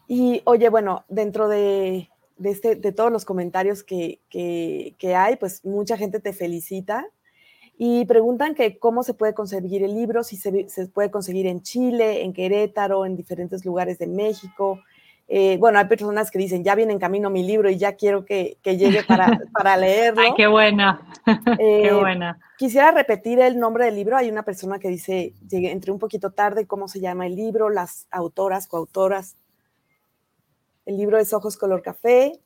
[0.07, 2.09] Y oye, bueno, dentro de,
[2.43, 7.05] este, de todos los comentarios que, que, hay, pues mucha gente te felicita
[7.77, 11.61] y preguntan que cómo se puede conseguir el libro, si se, se puede conseguir en
[11.61, 14.79] Chile, en Querétaro, en diferentes lugares de México,
[15.29, 18.23] eh, bueno, hay personas que dicen, ya viene en camino mi libro y ya quiero
[18.23, 20.21] que, llegue para, para, leerlo.
[20.21, 21.01] Ay, qué buena,
[21.57, 22.39] qué eh, buena.
[22.57, 24.15] Quisiera repetir el nombre del libro.
[24.15, 27.69] Hay una persona que dice, llegué, entré un poquito tarde, cómo se llama el libro,
[27.69, 29.35] las autoras, coautoras.
[30.87, 32.39] El libro es Ojos Color Café,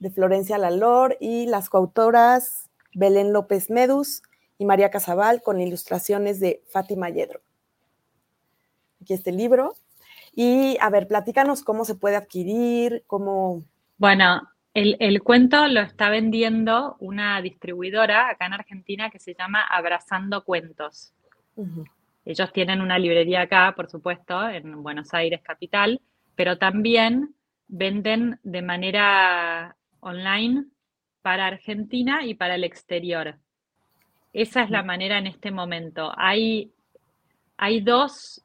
[0.00, 4.20] de Florencia Lalor, y las coautoras Belén López Medus
[4.58, 7.40] y María Casabal, con ilustraciones de Fátima Yedro.
[9.00, 9.74] Aquí está el libro.
[10.34, 13.62] Y a ver, platícanos cómo se puede adquirir, cómo...
[13.96, 14.42] Bueno,
[14.74, 21.12] el, cuento lo está vendiendo una distribuidora acá en Argentina que se llama Abrazando Cuentos.
[22.24, 26.00] Ellos tienen una librería acá, por supuesto, en Buenos Aires capital,
[26.34, 27.36] pero también
[27.68, 30.66] venden de manera online
[31.22, 33.36] para Argentina y para el exterior.
[34.32, 36.12] Esa es la manera en este momento.
[36.16, 36.72] Hay,
[37.56, 38.44] hay dos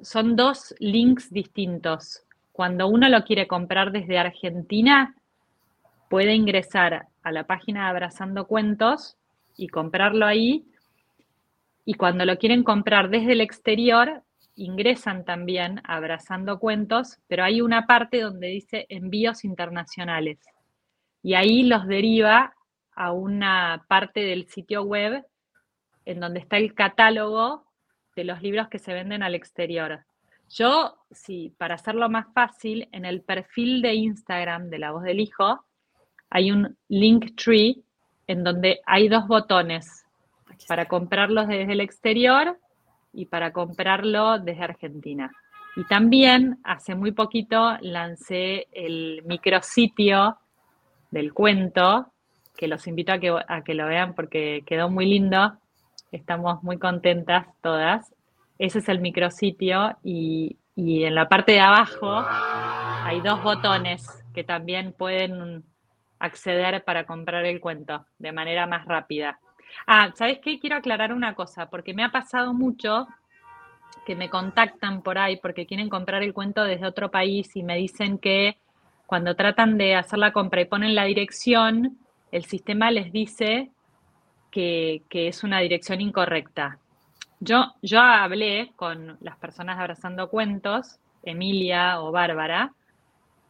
[0.00, 2.22] son dos links distintos.
[2.52, 5.14] Cuando uno lo quiere comprar desde Argentina,
[6.08, 9.16] puede ingresar a la página de Abrazando Cuentos
[9.56, 10.64] y comprarlo ahí.
[11.84, 14.22] Y cuando lo quieren comprar desde el exterior,
[14.58, 20.38] ingresan también a Abrazando Cuentos, pero hay una parte donde dice envíos internacionales.
[21.22, 22.54] Y ahí los deriva
[22.94, 25.24] a una parte del sitio web
[26.04, 27.64] en donde está el catálogo
[28.16, 30.04] de los libros que se venden al exterior.
[30.50, 35.20] Yo, sí, para hacerlo más fácil, en el perfil de Instagram de La Voz del
[35.20, 35.64] Hijo
[36.30, 37.82] hay un link tree
[38.26, 40.04] en donde hay dos botones
[40.66, 42.58] para comprarlos desde el exterior
[43.18, 45.30] y para comprarlo desde Argentina.
[45.76, 50.38] Y también hace muy poquito lancé el micrositio
[51.10, 52.12] del cuento,
[52.56, 55.58] que los invito a que, a que lo vean porque quedó muy lindo,
[56.10, 58.14] Estamos muy contentas todas.
[58.58, 62.24] Ese es el micrositio y, y en la parte de abajo
[63.04, 65.64] hay dos botones que también pueden
[66.18, 69.38] acceder para comprar el cuento de manera más rápida.
[69.86, 70.58] Ah, ¿sabes qué?
[70.58, 73.06] Quiero aclarar una cosa, porque me ha pasado mucho
[74.06, 77.76] que me contactan por ahí porque quieren comprar el cuento desde otro país y me
[77.76, 78.56] dicen que
[79.06, 81.98] cuando tratan de hacer la compra y ponen la dirección,
[82.30, 83.70] el sistema les dice
[84.50, 86.78] que, es una dirección incorrecta.
[87.40, 92.72] Yo, yo hablé con las personas abrazando cuentos, Emilia o Bárbara,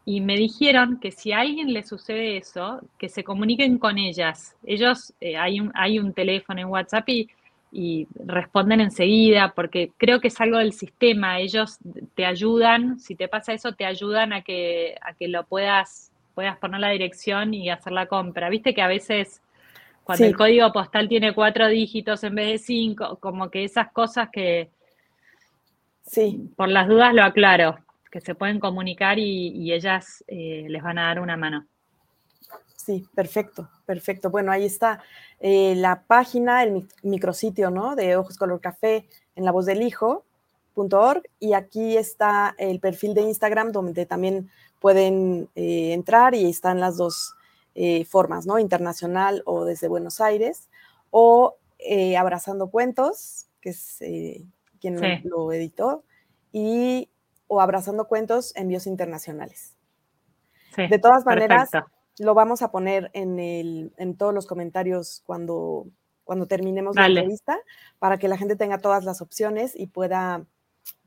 [0.05, 4.57] y me dijeron que si a alguien le sucede eso, que se comuniquen con ellas.
[4.65, 7.29] Ellos, eh, hay, un, hay un teléfono en WhatsApp y,
[7.71, 11.41] y, responden enseguida, porque creo que es algo del sistema.
[11.41, 11.79] Ellos
[12.15, 16.57] te ayudan, si te pasa eso, te ayudan a que, a que lo puedas, puedas
[16.57, 18.49] poner la dirección y hacer la compra.
[18.49, 19.43] Viste que a veces
[20.05, 24.31] cuando el código postal tiene cuatro dígitos en vez de cinco, como que esas cosas
[24.33, 24.71] que,
[26.03, 26.49] sí.
[26.57, 27.79] por las dudas lo aclaro,
[28.11, 31.67] que se pueden comunicar y, ellas eh, les van a dar una mano.
[32.77, 34.31] Sí, perfecto, perfecto.
[34.31, 35.03] Bueno, ahí está
[35.41, 37.97] eh, la página, el micrositio, ¿no?
[37.97, 43.23] De Ojos Color Café en la voz del hijo.org y aquí está el perfil de
[43.23, 47.35] Instagram donde también pueden eh, entrar y están las dos
[47.75, 48.59] eh, formas, ¿no?
[48.59, 50.69] Internacional o desde Buenos Aires,
[51.11, 53.99] o eh, Abrazando Cuentos, que es
[54.81, 56.05] quien lo, editó,
[56.53, 57.09] y
[57.49, 59.75] o Abrazando Cuentos, Envíos Internacionales.
[60.77, 61.71] de todas maneras,
[62.19, 65.87] lo vamos a poner en, el, en todos los comentarios cuando,
[66.25, 67.59] cuando terminemos la entrevista,
[67.99, 70.45] para que la gente tenga todas las opciones y pueda,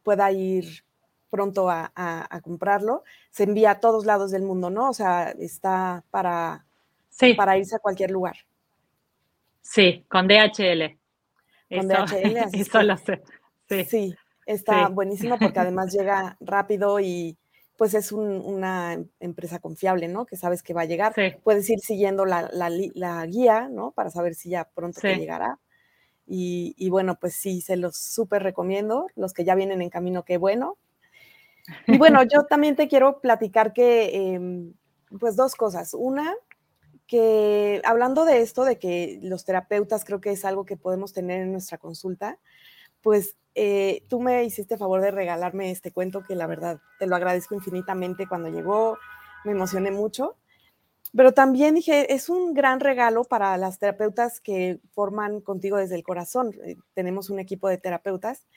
[0.04, 0.84] pueda ir
[1.30, 3.04] pronto a, comprarlo.
[3.30, 4.90] Se envía a todos lados del mundo, ¿no?
[4.90, 6.66] O sea, está para,
[7.38, 8.36] para irse a cualquier lugar.
[9.62, 10.98] Sí, con DHL.
[11.70, 13.22] Con DHL, así eso lo sé.
[13.88, 14.16] Sí,
[14.52, 17.38] está buenísimo porque además llega rápido y
[17.78, 20.28] pues es una empresa confiable, ¿no?
[20.28, 21.16] Que sabes que va a llegar.
[21.44, 23.92] Puedes ir siguiendo la, guía, ¿no?
[23.92, 25.58] Para saber si ya pronto te llegará.
[26.28, 29.08] Y, bueno, pues sí, se los súper recomiendo.
[29.16, 30.78] Los que ya vienen en camino, qué bueno.
[31.88, 34.74] Y bueno, yo también te quiero platicar que, em,
[35.20, 35.96] pues dos cosas.
[35.96, 36.36] Una,
[37.08, 41.42] que hablando de esto, de que los terapeutas creo que es algo que podemos tener
[41.42, 42.38] en nuestra consulta,
[43.02, 47.16] pues eh, tú me hiciste favor de regalarme este cuento que la verdad te lo
[47.16, 48.98] agradezco infinitamente cuando llegó,
[49.44, 50.38] me emocioné mucho.
[51.14, 56.04] Pero también dije, es un gran regalo para las terapeutas que forman contigo desde el
[56.04, 56.54] corazón.
[56.64, 58.48] Eh, tenemos un equipo de terapeutas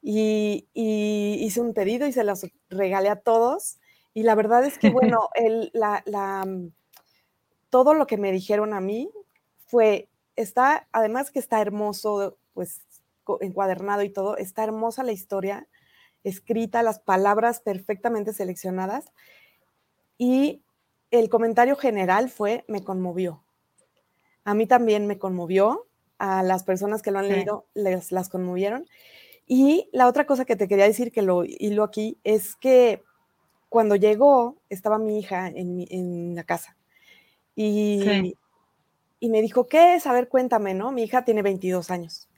[0.00, 3.78] y, hice un pedido y se los regalé a todos.
[4.14, 6.46] Y la verdad es que, bueno, el, la,
[7.70, 9.10] todo lo que me dijeron a mí
[9.66, 12.82] fue, está, además que está hermoso, pues
[13.40, 15.68] encuadernado y todo, está hermosa la historia,
[16.24, 19.12] escrita, las palabras perfectamente seleccionadas.
[20.18, 20.62] Y
[21.10, 23.42] el comentario general fue, me conmovió.
[24.44, 25.86] A mí también me conmovió,
[26.18, 28.86] a las personas que lo han leído les, las conmovieron.
[29.46, 33.02] Y la otra cosa que te quería decir, que lo hilo aquí, es que
[33.68, 36.76] cuando llegó, estaba mi hija en, en la casa
[37.56, 38.34] y,
[39.18, 40.06] y me dijo, ¿qué es?
[40.06, 40.92] A ver, cuéntame, ¿no?
[40.92, 42.28] Mi hija tiene 22 años.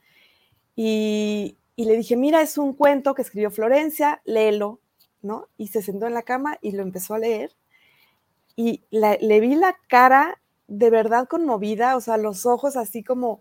[0.80, 4.78] Y, y le dije, mira, es un cuento que escribió Florencia, léelo,
[5.22, 5.48] ¿no?
[5.56, 7.50] Y se sentó en la cama y lo empezó a leer.
[8.54, 13.40] Y le vi la cara de verdad conmovida, o sea, los ojos así como,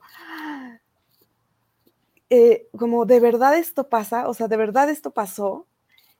[2.31, 5.67] eh, como de verdad esto pasa, o sea, de verdad esto pasó.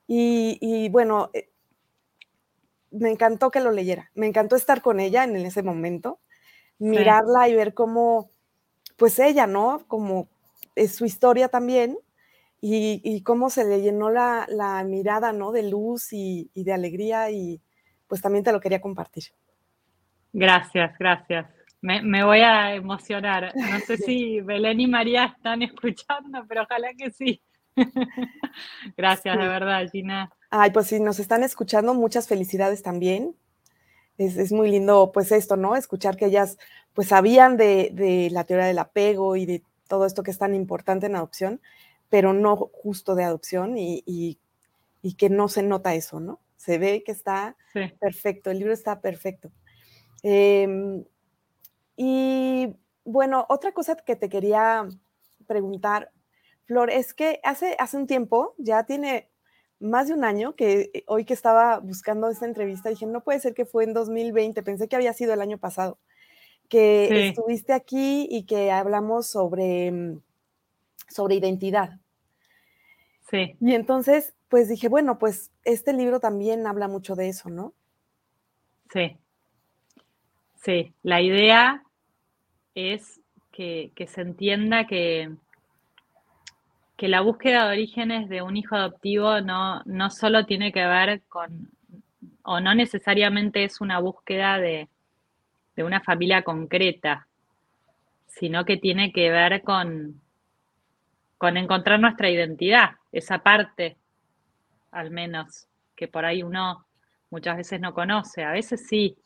[0.06, 1.50] Y, y bueno, eh,
[2.92, 6.20] me encantó que lo leyera, me encantó estar con ella en ese momento,
[6.78, 8.30] mirarla y ver cómo,
[8.98, 9.84] pues ella, ¿no?
[9.88, 10.30] Como
[10.78, 11.98] es su historia también
[12.62, 15.52] y, cómo se le llenó la, mirada, ¿no?
[15.52, 17.62] De luz y, de alegría y
[18.08, 19.26] pues también te lo quería compartir.
[20.34, 21.48] Gracias, gracias.
[21.82, 23.54] Me, me, voy a emocionar.
[23.56, 27.42] No sé si Belén y María están escuchando, pero ojalá que sí.
[28.98, 30.32] gracias, de verdad, Gina.
[30.50, 33.36] Ay, pues si nos están escuchando, muchas felicidades también.
[34.18, 35.76] Es, muy lindo, pues esto, ¿no?
[35.76, 36.58] Escuchar que ellas,
[36.94, 41.06] pues sabían de, la teoría del apego y de todo esto que es tan importante
[41.06, 41.62] en adopción,
[42.10, 44.40] pero no justo de adopción y,
[45.18, 46.42] que no se nota eso, ¿no?
[46.58, 47.56] Se ve que está
[48.00, 49.52] perfecto, el libro está perfecto.
[50.22, 51.06] Em,
[51.96, 54.88] y bueno, otra cosa que te quería
[55.48, 56.12] preguntar,
[56.66, 59.30] Flor, es que hace, hace un tiempo, ya tiene
[59.80, 63.40] más de un año que eh, hoy que estaba buscando esta entrevista, dije, no puede
[63.40, 66.00] ser que fue en 2020, pensé que había sido el año pasado,
[66.70, 70.22] que estuviste aquí y que hablamos sobre, mm,
[71.08, 72.00] sobre identidad.
[73.30, 73.56] Sí.
[73.60, 77.74] Y entonces, pues dije, bueno, pues este libro también habla mucho de eso, ¿no?
[78.92, 79.18] Sí.
[80.56, 81.84] Sí, la idea
[82.76, 83.20] es
[83.52, 85.32] que se entienda que,
[86.98, 91.22] que la búsqueda de orígenes de un hijo adoptivo no, no solo tiene que ver
[91.30, 91.70] con,
[92.44, 94.90] o no necesariamente es una búsqueda de,
[95.84, 97.28] una familia concreta,
[98.28, 100.22] sino que tiene que ver con,
[101.38, 103.98] con encontrar nuestra identidad, esa parte,
[104.92, 106.86] al menos, que por ahí uno
[107.30, 109.18] muchas veces no conoce, a veces sí.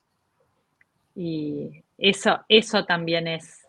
[1.16, 3.68] Y eso, eso también es.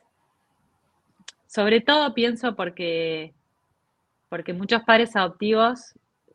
[1.46, 3.34] Sobre todo pienso porque,
[4.28, 5.94] porque muchos padres adoptivos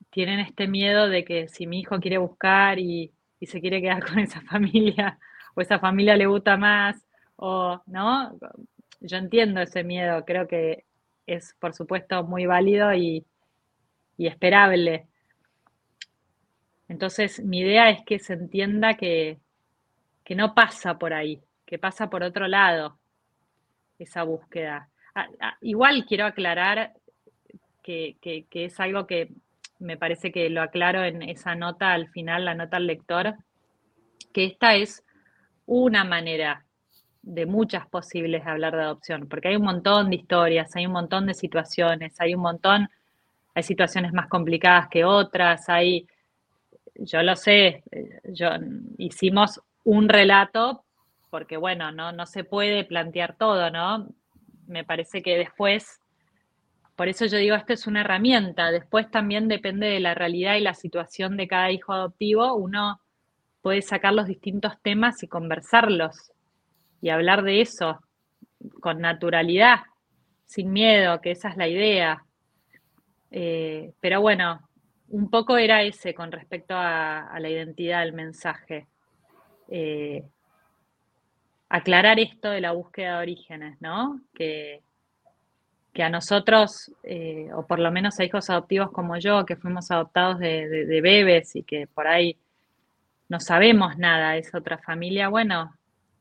[0.09, 4.05] tienen este miedo de que si mi hijo quiere buscar y, y se quiere quedar
[4.07, 5.17] con esa familia,
[5.57, 7.03] o esa familia le gusta más,
[7.35, 8.37] o no,
[8.99, 10.85] yo entiendo ese miedo, creo que
[11.25, 13.25] es por supuesto muy válido y,
[14.19, 15.07] esperable.
[16.87, 19.39] Entonces, mi idea es que se entienda que,
[20.35, 22.99] no pasa por ahí, que pasa por otro lado
[23.97, 24.89] esa búsqueda.
[25.15, 26.93] Ah, ah, igual quiero aclarar
[27.81, 28.15] que,
[28.51, 29.31] es algo que
[29.79, 33.33] me parece que lo aclaro en esa nota al final, la nota al lector,
[34.33, 35.03] que esta es
[35.67, 36.65] una manera
[37.21, 40.93] de muchas posibles de hablar de adopción, porque hay un montón de historias, hay un
[40.93, 42.89] montón de situaciones, hay un montón,
[43.53, 46.07] hay situaciones más complicadas que otras, hay,
[46.95, 47.83] yo lo sé,
[48.23, 48.49] yo,
[48.97, 50.85] hicimos un relato,
[51.29, 54.07] porque bueno, no, no se puede plantear todo, ¿no?
[54.65, 55.99] Me parece que después,
[56.95, 60.61] por eso yo digo, esto es una herramienta, después también depende de la realidad y
[60.61, 63.01] la situación de cada hijo adoptivo, uno
[63.67, 66.31] puede sacar los distintos temas y conversarlos
[67.01, 67.99] y hablar de eso
[68.79, 69.79] con naturalidad,
[70.45, 72.23] sin miedo, que esa es la idea.
[73.29, 74.61] Eh, pero bueno,
[75.09, 78.87] un poco era ese con respecto a, la identidad del mensaje.
[79.67, 80.23] Eh,
[81.67, 84.21] aclarar esto de la búsqueda de orígenes, ¿no?
[84.33, 84.81] Que,
[85.91, 89.91] que a nosotros, eh, o por lo menos a hijos adoptivos como yo, que fuimos
[89.91, 92.37] adoptados de bebés y que por ahí
[93.29, 95.73] no sabemos nada, es otra familia, bueno,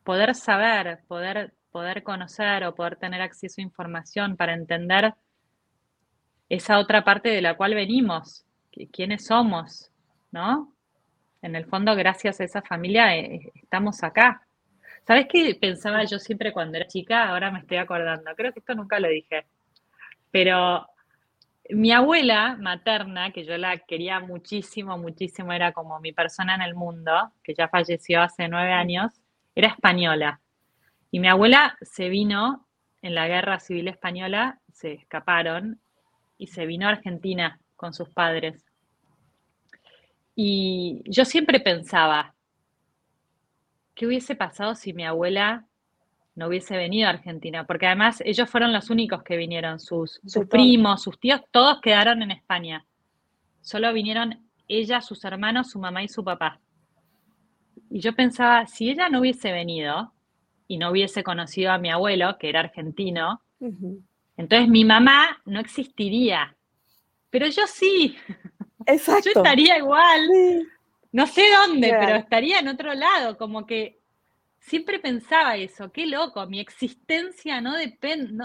[0.04, 5.14] poder saber, poder, poder conocer o poder tener acceso a información para entender
[6.48, 8.44] esa otra parte de la cual venimos,
[8.92, 9.90] quiénes somos,
[10.30, 10.72] ¿no?
[11.42, 14.42] En el fondo, gracias a esa familia, eh, estamos acá.
[15.06, 17.28] ¿Sabes qué pensaba yo siempre cuando era chica?
[17.28, 19.46] Ahora me estoy acordando, creo que esto nunca lo dije,
[20.30, 20.86] pero
[21.70, 26.74] mi abuela materna, que yo la quería muchísimo, muchísimo, era como mi persona en el
[26.74, 29.12] mundo, que ya falleció hace nueve años,
[29.54, 30.40] era española.
[31.10, 32.66] Y mi abuela se vino
[33.02, 35.80] en la guerra civil española, se escaparon
[36.38, 38.64] y se vino a Argentina con sus padres.
[40.34, 42.34] Y yo siempre pensaba,
[43.94, 45.64] ¿qué hubiese pasado si mi abuela
[46.36, 47.66] no hubiese venido a Argentina?
[47.66, 52.22] Porque además ellos fueron los únicos que vinieron, sus, sus primos, sus tíos, todos quedaron
[52.22, 52.86] en España.
[53.60, 56.60] Solo vinieron ella, sus hermanos, su mamá y su papá.
[57.90, 60.12] Y yo pensaba, si ella no hubiese venido
[60.68, 63.40] y no hubiese conocido a mi abuelo, que era argentino,
[64.36, 66.56] entonces mi mamá no existiría.
[67.30, 68.16] Pero yo sí.
[68.86, 69.30] Exacto.
[69.34, 70.28] Yo estaría igual.
[71.12, 73.36] No sé dónde, pero estaría en otro lado.
[73.38, 73.95] Como que
[74.66, 75.90] siempre pensaba eso.
[75.90, 76.44] Qué loco.
[76.46, 77.72] Mi existencia no,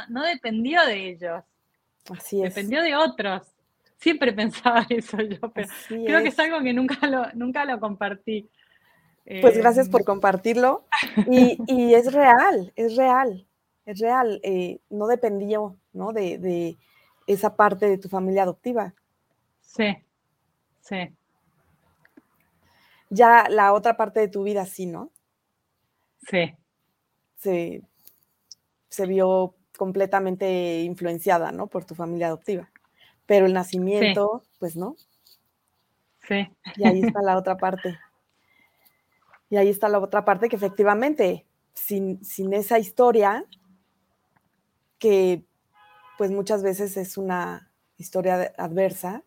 [0.10, 1.44] no, dependió de ellos.
[2.10, 2.56] Así es.
[2.56, 3.44] Dependió de otros.
[3.98, 8.50] Siempre pensaba eso yo, pero creo que es algo que nunca lo, nunca lo compartí.
[9.42, 10.86] Pues gracias por compartirlo.
[11.28, 13.48] Y, es real, es real,
[13.86, 14.42] es real.
[14.44, 16.12] Eh, no dependió ¿no?
[16.12, 16.78] De,
[17.28, 18.94] esa parte de tu familia adoptiva.
[19.62, 19.96] Sí,
[20.82, 21.16] sí.
[23.10, 25.12] Ya la otra parte de tu vida sí, ¿no?
[26.30, 26.54] Sí.
[27.38, 27.82] Se,
[28.90, 31.68] se vio completamente influenciada, ¿no?
[31.68, 32.70] Por tu familia adoptiva.
[33.26, 34.96] Pero el nacimiento, pues no.
[36.28, 36.48] Sí.
[36.76, 37.98] Y ahí está la otra parte.
[39.50, 42.20] Y ahí está la otra parte que efectivamente, sin,
[42.54, 43.46] esa historia,
[45.00, 45.44] que
[46.18, 49.24] pues muchas veces es una historia adversa,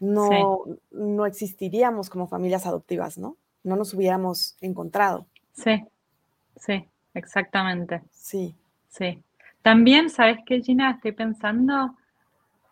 [0.00, 3.36] no, no existiríamos como familias adoptivas, ¿no?
[3.62, 5.26] No nos hubiéramos encontrado.
[5.52, 5.84] Sí,
[6.56, 8.02] sí, exactamente.
[8.10, 8.54] Sí.
[8.88, 9.22] Sí.
[9.62, 10.90] También, ¿sabes qué, Gina?
[10.92, 11.96] Estoy pensando,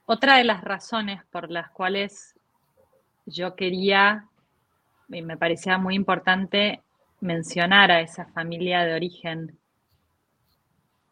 [0.06, 2.34] otra de las razones por las cuales
[3.26, 4.26] yo quería
[5.08, 6.82] me parecía muy importante
[7.20, 9.58] mencionar a esa familia de origen.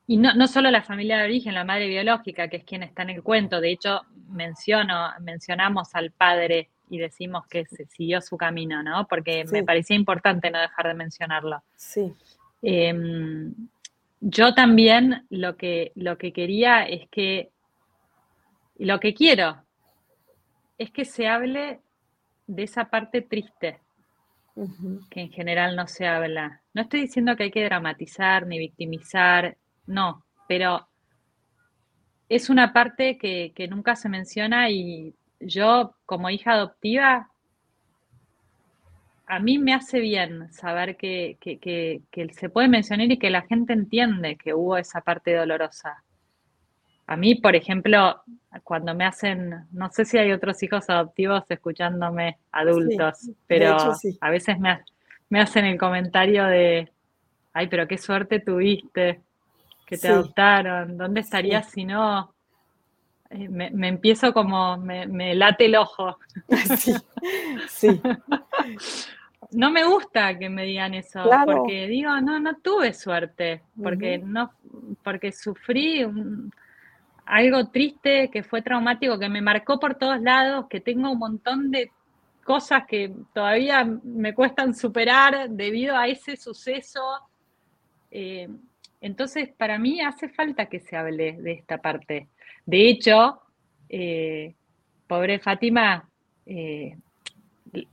[0.07, 3.03] Y no, no solo la familia de origen, la madre biológica, que es quien está
[3.03, 3.61] en el cuento.
[3.61, 9.07] De hecho, menciono, mencionamos al padre y decimos que se siguió su camino, ¿no?
[9.09, 11.63] Porque me parecía importante no dejar de mencionarlo.
[11.77, 12.13] Sí.
[12.63, 13.55] Em,
[14.21, 17.51] yo también lo que, lo que quería es que,
[18.79, 19.63] lo que quiero,
[20.77, 21.81] es que se hable
[22.47, 23.81] de esa parte triste
[25.11, 26.63] que en general no se habla.
[26.75, 30.89] No estoy diciendo que hay que dramatizar ni victimizar, no, pero
[32.29, 37.31] es una parte que, nunca se menciona y yo como hija adoptiva,
[39.27, 42.01] a mí me hace bien saber que, que,
[42.33, 46.03] se puede mencionar y que la gente entiende que hubo esa parte dolorosa.
[47.07, 48.23] A mí, por ejemplo,
[48.65, 53.77] cuando me hacen, no sé si hay otros hijos adoptivos escuchándome adultos, pero
[54.21, 54.83] a veces me,
[55.29, 56.91] me, hacen el comentario de,
[57.53, 59.21] ay, pero qué suerte tuviste,
[59.87, 62.35] que te adoptaron, ¿dónde estarías si no?
[63.31, 66.19] Eh, me, empiezo como, me, late el ojo.
[66.77, 66.95] Sí,
[67.69, 68.01] sí.
[69.53, 74.53] no me gusta que me digan eso, porque digo, no, no tuve suerte, porque no,
[75.03, 76.07] porque sufrí
[77.27, 81.71] algo triste, que fue traumático, que me marcó por todos lados, que tengo un montón
[81.71, 81.91] de
[82.43, 87.03] cosas que todavía me cuestan superar debido a ese suceso.
[88.11, 88.49] Eh,
[89.03, 92.29] entonces, para mí hace falta que se hable de esta parte.
[92.69, 93.41] De hecho,
[93.89, 94.55] eh,
[95.07, 96.07] pobre Fátima,
[96.45, 96.99] eh,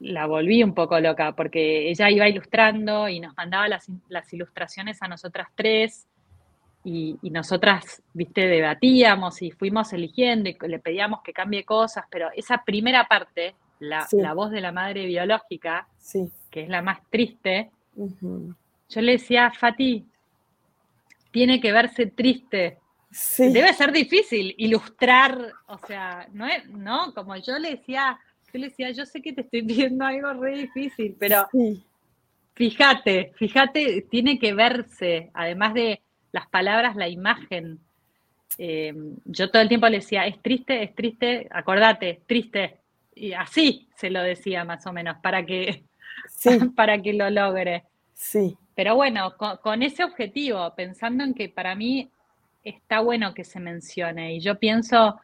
[0.01, 5.07] la volví un poco loca porque ella iba ilustrando y nos mandaba las, ilustraciones a
[5.07, 6.09] nosotras tres
[6.83, 12.65] y, nosotras, viste, debatíamos y fuimos eligiendo y le pedíamos que cambie cosas, pero esa
[12.65, 15.87] primera parte, la, voz de la madre biológica,
[16.51, 20.05] que es la más triste, yo le decía, Fati,
[21.31, 22.79] tiene que verse triste.
[23.37, 27.13] Debe ser difícil ilustrar, o sea, no, es, ¿no?
[27.13, 28.19] Como yo le decía,
[28.53, 31.47] yo le decía, yo sé que te estoy pidiendo algo re difícil, pero
[32.53, 36.01] fíjate, fíjate, tiene que verse, además de
[36.31, 37.79] las palabras, la imagen.
[38.57, 38.93] Eh,
[39.23, 42.77] yo todo el tiempo le decía, es triste, es triste, acordate, es triste.
[43.15, 45.83] Y así se lo decía más o menos, para que,
[46.75, 47.83] para que lo logre.
[48.13, 48.57] Sí.
[48.75, 52.09] Pero bueno, con, ese objetivo, pensando en que para mí
[52.65, 54.35] está bueno que se mencione.
[54.35, 55.19] Y yo pienso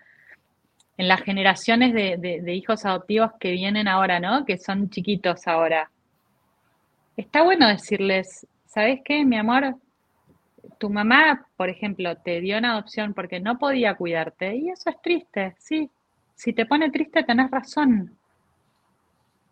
[0.98, 4.46] en las generaciones de, hijos adoptivos que vienen ahora, ¿no?
[4.46, 5.90] Que son chiquitos ahora.
[7.18, 9.76] Está bueno decirles, ¿sabes qué, mi amor?
[10.78, 15.02] Tu mamá, por ejemplo, te dio una adopción porque no podía cuidarte y eso es
[15.02, 15.90] triste, sí.
[16.36, 18.18] Si te pone triste, tenés razón.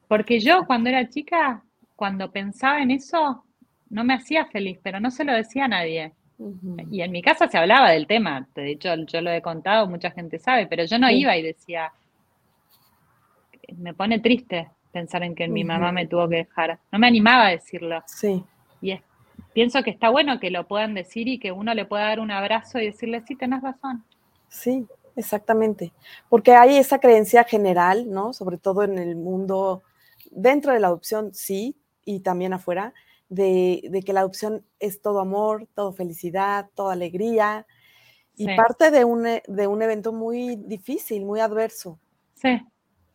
[0.07, 1.63] Porque yo cuando era chica,
[1.95, 3.43] cuando pensaba en eso,
[3.89, 6.13] no me hacía feliz, pero no se lo decía a nadie.
[6.89, 10.11] Y en mi casa se hablaba del tema, de hecho yo lo he contado, mucha
[10.11, 11.91] gente sabe, pero yo no iba y decía,
[13.77, 16.79] me pone triste pensar en que mi mamá me tuvo que dejar.
[16.91, 18.03] No me animaba a decirlo.
[18.07, 18.43] Sí.
[18.81, 18.99] Y
[19.53, 22.31] pienso que está bueno que lo puedan decir y que uno le pueda dar un
[22.31, 24.03] abrazo y decirle, sí, tenés razón.
[24.47, 25.91] Sí, exactamente.
[26.29, 28.33] Porque hay esa creencia general, ¿no?
[28.33, 29.83] Sobre todo en el mundo,
[30.31, 31.75] dentro de la adopción, sí,
[32.05, 32.93] y también afuera,
[33.29, 37.65] de, que la adopción es todo amor, todo felicidad, toda alegría
[38.35, 41.99] y parte de un, e, de un evento muy difícil, muy adverso.
[42.35, 42.61] Sí,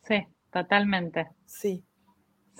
[0.02, 1.28] sí, totalmente.
[1.46, 1.84] Sí.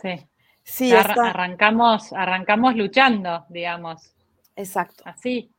[0.01, 0.29] Sí.
[0.63, 4.15] Sí, arrancamos, arrancamos luchando, digamos.
[4.57, 5.03] Exacto.
[5.07, 5.53] Así.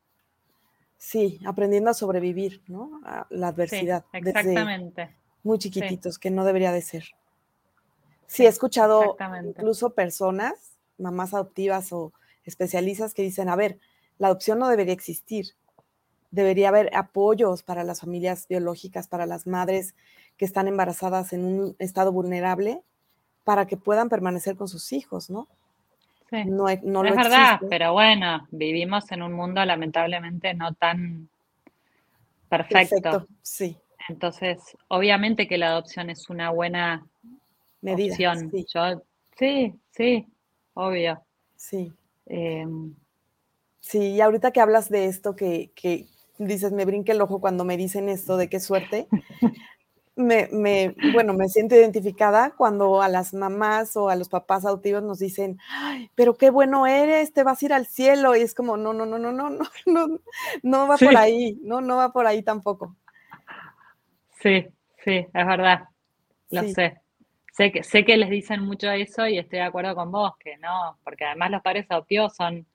[0.97, 2.99] Sí, aprendiendo a sobrevivir, ¿no?
[3.05, 4.05] A la adversidad.
[4.11, 5.15] exactamente.
[5.43, 7.05] muy chiquititos, que no debería de ser.
[8.25, 12.13] Sí, he escuchado incluso personas mamás adoptivas o
[12.45, 13.79] especialistas que dicen, a ver,
[14.17, 15.47] la adopción no debería existir.
[16.31, 19.95] Debería haber apoyos para las familias biológicas, para las madres
[20.37, 22.81] que están embarazadas en un estado vulnerable,
[23.43, 25.47] para que puedan permanecer con sus hijos, ¿no?
[26.29, 26.43] Sí.
[26.45, 26.81] No, es
[27.15, 31.29] verdad, pero bueno, vivimos en un mundo lamentablemente no tan
[32.49, 33.27] perfecto.
[33.41, 33.77] Sí.
[34.09, 37.05] Entonces, obviamente que la adopción es una buena
[37.81, 38.51] Medida, opción.
[38.51, 38.65] Sí.
[38.73, 39.01] Yo,
[39.37, 40.27] sí, sí,
[40.75, 41.21] obvio.
[41.55, 41.91] Sí.
[42.27, 42.93] Em,
[43.79, 45.71] sí, y ahorita que hablas de esto, que,
[46.37, 49.07] dices, me brinque el ojo cuando me dicen esto de qué suerte,
[50.15, 55.03] me, me, bueno, me siento identificada cuando a las mamás o a los papás adoptivos
[55.03, 58.35] nos dicen, Ay, pero qué bueno eres, te vas a ir al cielo.
[58.35, 60.19] Y es como, no, no, no, no, no, no, no,
[60.63, 62.95] no va por ahí, no, no va por ahí tampoco.
[64.41, 64.67] Sí,
[65.03, 65.85] sí, es verdad,
[66.51, 67.01] lo sé.
[67.55, 70.57] Sé que, sé que les dicen mucho eso y estoy de acuerdo con vos, que
[70.57, 72.67] no, porque además los padres adoptivos son,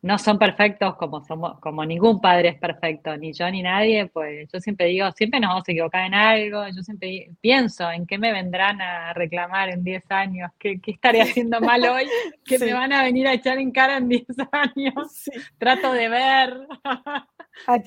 [0.00, 4.48] no son perfectos como somos, como ningún padre es perfecto, ni yo ni nadie, pues
[4.50, 8.16] yo siempre digo, siempre nos vamos a equivocar en algo, yo siempre pienso en qué
[8.16, 12.08] me vendrán a reclamar en 10 años, qué, estaré haciendo mal hoy,
[12.46, 15.24] que me van a venir a echar en cara en 10 años,
[15.58, 16.68] trato de ver.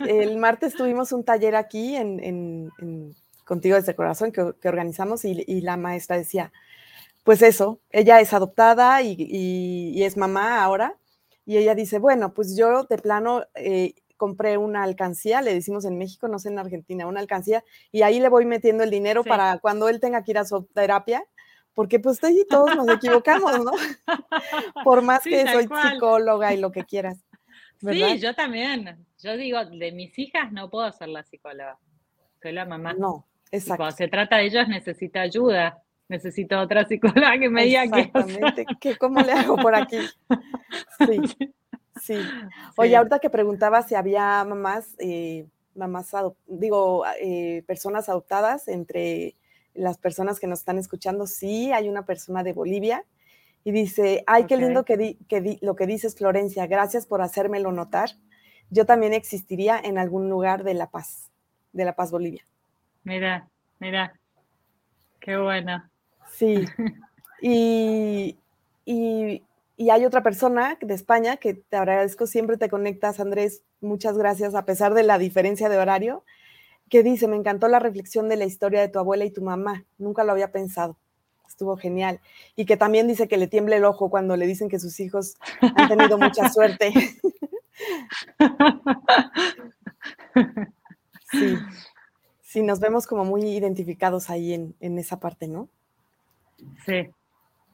[0.08, 2.72] El martes tuvimos un taller aquí en
[3.48, 6.52] contigo desde el corazón que, organizamos y, la maestra decía,
[7.24, 10.98] pues eso, ella es adoptada y, es mamá ahora
[11.46, 15.98] y ella dice, bueno, pues yo de plano, eh, compré una alcancía, le decimos en
[15.98, 19.58] México, no sé en Argentina, una alcancía, y ahí le voy metiendo el dinero para
[19.60, 21.24] cuando él tenga que ir a su terapia,
[21.74, 22.20] porque pues
[22.50, 23.72] todos nos equivocamos, ¿no?
[24.84, 27.24] Por más que soy psicóloga y lo que quieras.
[27.80, 29.06] Sí, yo también.
[29.20, 31.78] Yo digo, de mis hijas no puedo ser la psicóloga.
[32.42, 32.94] Soy la mamá.
[32.94, 33.78] No, exacto.
[33.78, 35.84] cuando se trata de ellos necesita ayuda.
[36.10, 38.66] Necesito otra psicóloga que me diga Exactamente.
[38.98, 39.98] ¿Cómo le hago por aquí?
[41.00, 41.48] Sí.
[42.02, 42.18] Sí.
[42.78, 46.12] Oye, ahorita que preguntaba si había mamás, eh, mamás,
[46.46, 49.36] digo, eh, personas adoptadas entre
[49.74, 53.06] las personas que nos están escuchando, sí, hay una persona de Bolivia
[53.64, 55.18] y dice, ay, qué lindo que,
[55.62, 58.12] lo que dices, Florencia, gracias por hacérmelo notar.
[58.70, 61.32] Yo también existiría en algún lugar de La Paz,
[61.74, 62.46] de La Paz, Bolivia.
[63.08, 63.48] Mira,
[63.80, 64.14] mira,
[65.22, 65.82] qué bueno.
[66.30, 66.66] Sí,
[67.42, 68.38] y,
[68.84, 69.44] y,
[69.78, 74.56] y hay otra persona de España que te agradezco, siempre te conectas, Andrés, muchas gracias,
[74.56, 76.26] a pesar de la diferencia de horario
[76.90, 79.86] que dice, me encantó la reflexión de la historia de tu abuela y tu mamá,
[79.98, 80.98] nunca lo había pensado,
[81.48, 82.20] estuvo genial.
[82.58, 85.36] Y que también dice que le tiemble el ojo cuando le dicen que sus hijos
[85.62, 86.92] han tenido mucha suerte.
[91.32, 91.58] sí,
[92.48, 95.68] sí, nos vemos como muy identificados ahí en, esa parte, ¿no?
[96.86, 97.10] Sí.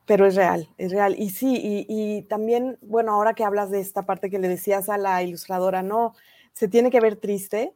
[0.05, 1.15] Pero es real, es real.
[1.17, 4.89] Y sí, y, y también, bueno, ahora que hablas de esta parte que le decías
[4.89, 6.15] a la ilustradora, no,
[6.53, 7.73] se tiene que ver triste,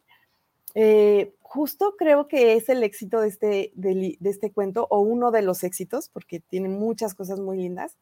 [0.74, 5.44] eh, justo creo que es el éxito de este, de, este cuento, o uno de
[5.44, 7.98] los éxitos, porque tiene muchas cosas muy lindas,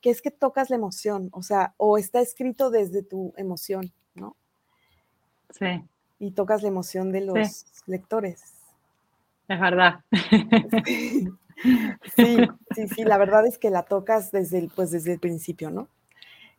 [0.00, 4.36] que es que tocas la emoción, o sea, o está escrito desde tu emoción, ¿no?
[5.50, 5.82] Sí.
[6.18, 8.54] Y tocas la emoción de los lectores.
[9.48, 10.00] Es verdad.
[12.14, 12.36] Sí,
[12.74, 15.88] sí, sí, la verdad es que la tocas desde el, pues desde el principio, ¿no?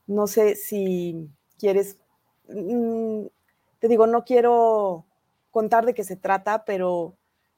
[0.08, 1.30] No sé si
[1.60, 2.00] quieres,
[2.48, 3.26] mm,
[3.80, 5.06] te digo, no quiero
[5.52, 7.16] contar de qué se trata, pero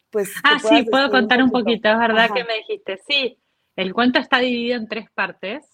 [0.10, 0.34] pues...
[0.44, 3.00] Ah, sí, puedo contar un poquito, es verdad que me dijiste.
[3.08, 3.38] Sí,
[3.76, 5.66] el cuento está dividido en tres partes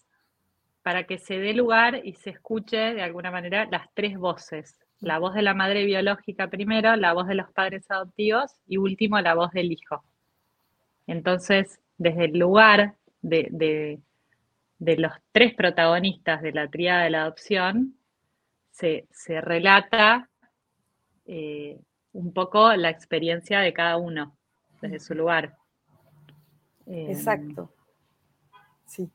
[0.83, 4.75] para que se dé lugar y se escuche de alguna manera las tres voces.
[5.05, 9.21] La voz de la madre biológica primero, la voz de los padres adoptivos y último
[9.21, 10.03] la voz del hijo.
[11.05, 13.99] Entonces, desde el lugar de,
[14.79, 17.95] de, los tres protagonistas de la tríada de la adopción,
[18.71, 20.27] se, se relata
[21.27, 21.79] eh,
[22.13, 24.35] un poco la experiencia de cada uno
[24.81, 25.55] desde su lugar.
[26.87, 27.71] Em, Exacto.
[28.87, 29.07] Sí.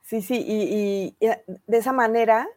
[0.00, 2.48] Sí, sí, y, eh, de esa manera,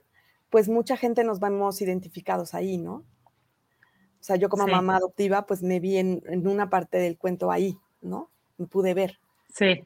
[0.50, 2.94] pues mucha gente nos vamos identificados ahí, ¿no?
[2.94, 7.78] O sea, yo como mamá adoptiva, pues me vi en, una parte del cuento ahí,
[8.02, 8.32] ¿no?
[8.58, 9.20] Me pude ver.
[9.54, 9.84] Sí.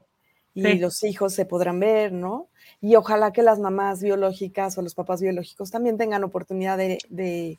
[0.53, 2.49] Y los hijos se podrán ver, ¿no?
[2.82, 7.57] Y ojalá que las mamás biológicas o los papás biológicos también tengan oportunidad de, de,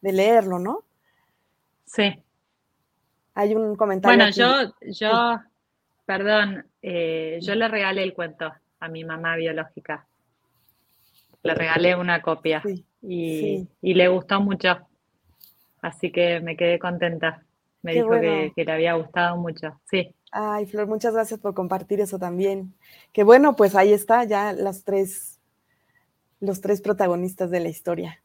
[0.00, 0.84] de leerlo, ¿no?
[1.84, 2.22] Sí.
[3.34, 4.16] Hay un comentario.
[4.16, 5.40] Bueno, yo, yo,
[6.06, 10.06] perdón, eh, yo le regalé el cuento a mi mamá biológica.
[11.44, 12.62] Le regalé una copia
[13.02, 14.78] y, le gustó mucho.
[15.82, 17.44] Así que me quedé contenta.
[17.82, 19.78] Me dijo que, que, le había gustado mucho.
[19.90, 20.14] Sí.
[20.32, 22.74] Ay, Flor, muchas gracias por compartir eso también.
[23.12, 25.38] Que bueno, pues ahí está ya las tres,
[26.40, 28.22] los tres protagonistas de la historia.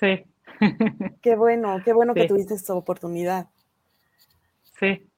[0.00, 0.24] Sí.
[1.22, 3.48] Qué bueno, qué bueno que tuviste esta oportunidad.
[4.78, 5.08] Sí.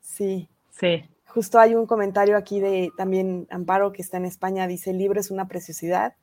[0.00, 0.48] Sí.
[0.70, 1.04] Sí.
[1.26, 5.20] Justo hay un comentario aquí de también Amparo que está en España, dice, el libro
[5.20, 6.14] es una preciosidad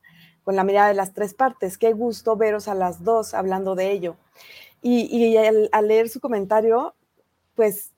[0.46, 1.78] con la mirada de las tres partes.
[1.78, 4.16] Qué gusto veros a las dos hablando de ello.
[4.82, 6.94] Y, al, leer su comentario,
[7.56, 7.92] pues,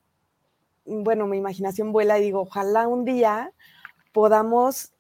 [0.86, 3.52] bueno, mi imaginación vuela y digo, ojalá un día
[4.14, 4.93] podamos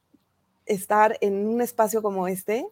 [0.65, 2.67] estar en un espacio como este,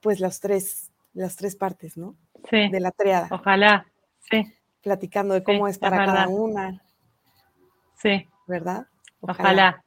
[0.00, 2.14] pues los tres las tres partes, ¿no?
[2.48, 2.68] Sí.
[2.70, 3.26] De la triada.
[3.32, 3.86] Ojalá,
[4.30, 4.54] sí.
[4.82, 6.80] Platicando de cómo es para cada una.
[7.96, 8.28] Sí.
[8.46, 8.86] ¿Verdad?
[9.20, 9.84] Ojalá.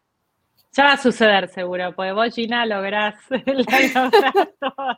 [0.74, 3.16] Ya va a suceder seguro, porque vos, Gina, lográs,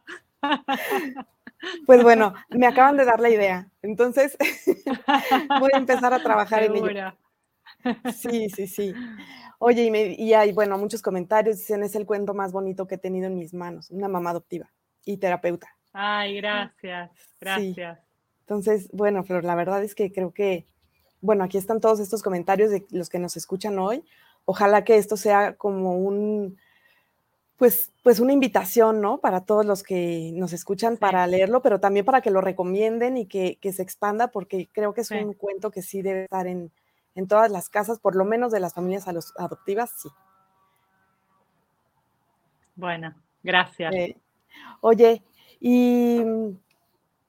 [1.85, 3.67] Pues bueno, me acaban de dar la idea.
[3.81, 4.37] Entonces,
[5.59, 7.13] voy a empezar a trabajar en ello.
[8.13, 8.93] Sí, sí, sí.
[9.59, 11.57] Oye, y, me, y, hay, bueno, muchos comentarios.
[11.57, 13.89] Dicen, es el cuento más bonito que he tenido en mis manos.
[13.89, 14.71] Una mamá adoptiva
[15.05, 15.67] y terapeuta.
[15.91, 17.99] Ay, gracias, gracias.
[18.41, 20.67] Entonces, bueno, Flor, la verdad es que creo que,
[21.21, 24.03] bueno, aquí están todos estos comentarios de los que nos escuchan hoy.
[24.45, 26.57] Ojalá que esto sea como un,
[27.57, 29.19] pues, pues una invitación, ¿no?
[29.19, 33.25] Para todos los que nos escuchan para leerlo, pero también para que lo recomienden y
[33.25, 36.71] que, se expanda, porque creo que es un cuento que sí debe estar en,
[37.27, 40.09] todas las casas, por lo menos de las familias adoptivas, sí.
[42.75, 43.95] Bueno, gracias.
[43.95, 44.17] Eh,
[44.81, 45.23] oye,
[45.61, 46.21] Y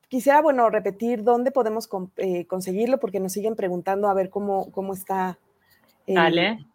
[0.09, 4.93] quisiera, bueno, repetir dónde podemos eh, conseguirlo, porque nos siguen preguntando a ver cómo, cómo
[4.93, 5.39] está.
[6.07, 6.67] Dale.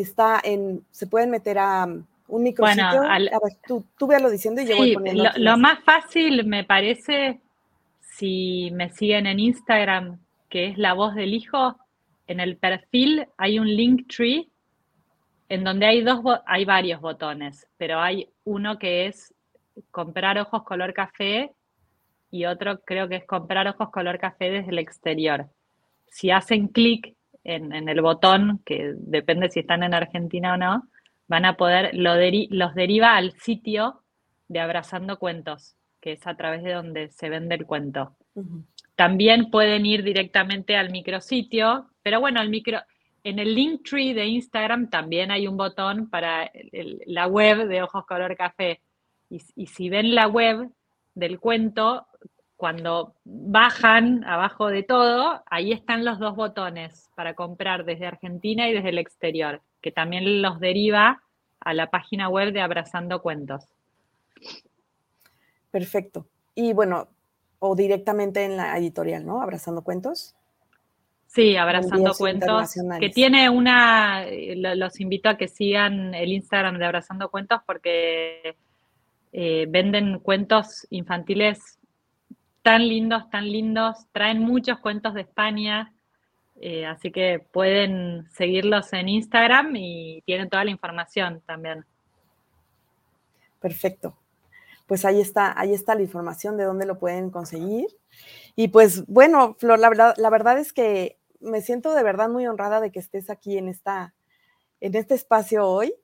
[0.00, 1.84] Está en, se pueden meter a
[2.28, 3.00] un micrositio.
[3.00, 3.30] Bueno,
[3.66, 5.24] tú, tú véalo diciendo y yo voy poniendo.
[5.24, 7.40] Lo, lo más fácil me parece,
[8.00, 10.18] si me siguen en Instagram,
[10.48, 11.76] que es La Voz del Hijo,
[12.26, 14.48] en el perfil hay un link tree
[15.48, 19.34] en donde hay dos hay varios botones, pero hay uno que es
[19.90, 21.52] comprar ojos color café
[22.30, 25.48] y otro creo que es comprar ojos color café desde el exterior.
[26.08, 27.14] Si hacen clic
[27.44, 30.88] en, el botón, que depende si están en Argentina o no,
[31.28, 32.14] van a poder, lo
[32.50, 34.02] los deriva al sitio
[34.48, 38.16] de Abrazando Cuentos, que es a través de donde se vende el cuento.
[38.96, 42.80] También pueden ir directamente al micrositio, pero bueno, el micro,
[43.24, 46.50] en el link tree de Instagram también hay un botón para
[47.06, 48.80] la web de Ojos Color Café.
[49.30, 50.70] Y, y, si ven la web
[51.14, 52.07] del cuento,
[52.58, 58.74] cuando bajan abajo de todo, ahí están los dos botones para comprar desde Argentina y
[58.74, 61.22] desde el exterior, que también los deriva
[61.60, 63.64] a la página web de Abrazando Cuentos.
[65.70, 66.26] Perfecto.
[66.56, 67.06] Y bueno,
[67.60, 69.40] o directamente en la editorial, ¿no?
[69.40, 70.34] Abrazando Cuentos.
[71.28, 74.24] Sí, Abrazando Cuentos, que tiene una,
[74.56, 78.56] los invito a que sigan el Instagram de Abrazando Cuentos porque
[79.32, 81.77] eh, venden cuentos infantiles
[82.62, 85.94] tan lindos, tan lindos, traen muchos cuentos de España,
[86.60, 91.84] eh, así que pueden seguirlos en Instagram y tienen toda la información también.
[93.60, 94.16] Perfecto
[94.88, 97.86] pues ahí está, ahí está la información de dónde lo pueden conseguir.
[98.56, 102.46] Y pues bueno, Flor, la verdad, la verdad es que me siento de verdad muy
[102.46, 104.14] honrada de que estés aquí en, esta,
[104.80, 105.94] en este espacio hoy,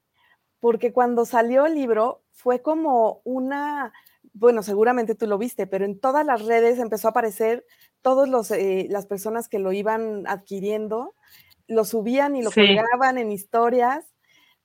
[0.61, 3.95] porque cuando salió el libro fue como una,
[4.35, 7.65] bueno, seguramente tú lo viste, pero en todas las redes empezó a aparecer
[8.03, 11.15] todas eh, las personas que lo iban adquiriendo,
[11.69, 14.13] lo subían y lo colgaban en historias,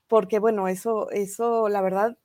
[0.07, 2.17] porque bueno, eso, eso la verdad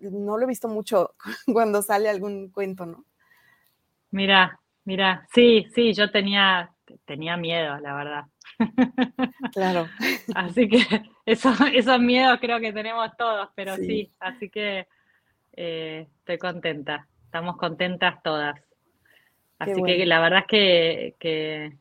[0.00, 1.14] no lo he visto mucho
[1.46, 3.04] cuando sale algún cuento, ¿no?
[4.10, 8.24] Mira, mira, sí, sí, yo tenía, tenía miedo, la verdad.
[9.52, 9.88] Claro.
[10.34, 10.78] así que
[11.24, 14.86] eso, esos miedos creo que tenemos todos, pero sí, así que
[15.56, 18.60] eh, estoy contenta, estamos contentas todas.
[19.58, 21.72] Así que la verdad es que,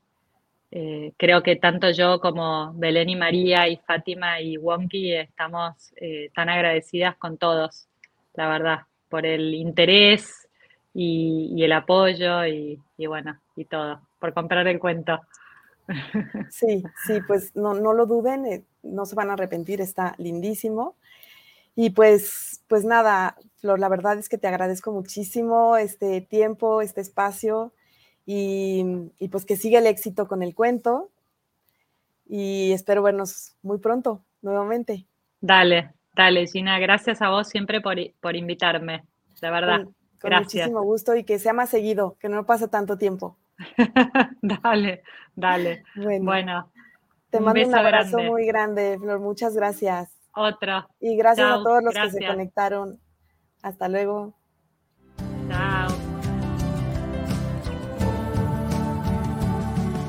[0.71, 6.29] eh, creo que tanto yo como Belén y María y Fátima y Wonky estamos eh,
[6.33, 7.87] tan agradecidas con todos,
[8.33, 10.47] la verdad, por el interés
[10.93, 15.19] y, el apoyo y, bueno, y todo, por comprar el cuento.
[16.49, 20.95] Sí, sí, pues no, no lo duden, no se van a arrepentir, está lindísimo.
[21.75, 27.01] Y pues, pues nada, Flor, la verdad es que te agradezco muchísimo este tiempo, este
[27.01, 27.73] espacio
[28.25, 31.11] y, pues que siga el éxito con el cuento
[32.25, 35.05] y espero vernos muy pronto nuevamente.
[35.41, 39.03] Dale, dale, Gina, gracias a vos siempre por, invitarme,
[39.41, 39.83] de verdad.
[40.21, 43.37] Con, muchísimo gusto y que sea más seguido, que no pase tanto tiempo.
[44.41, 45.03] dale,
[45.35, 45.83] dale.
[46.21, 46.71] Bueno,
[47.29, 50.14] te mando un abrazo muy grande, Flor, muchas gracias.
[50.35, 50.87] Otro.
[50.99, 52.99] Y gracias a todos los que se conectaron.
[53.61, 54.35] Hasta luego.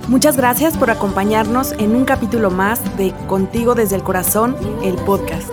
[0.09, 5.51] Muchas gracias por acompañarnos en un capítulo más de Contigo desde el Corazón, el podcast.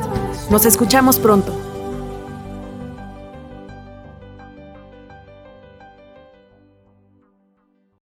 [0.52, 1.63] Nos escuchamos pronto.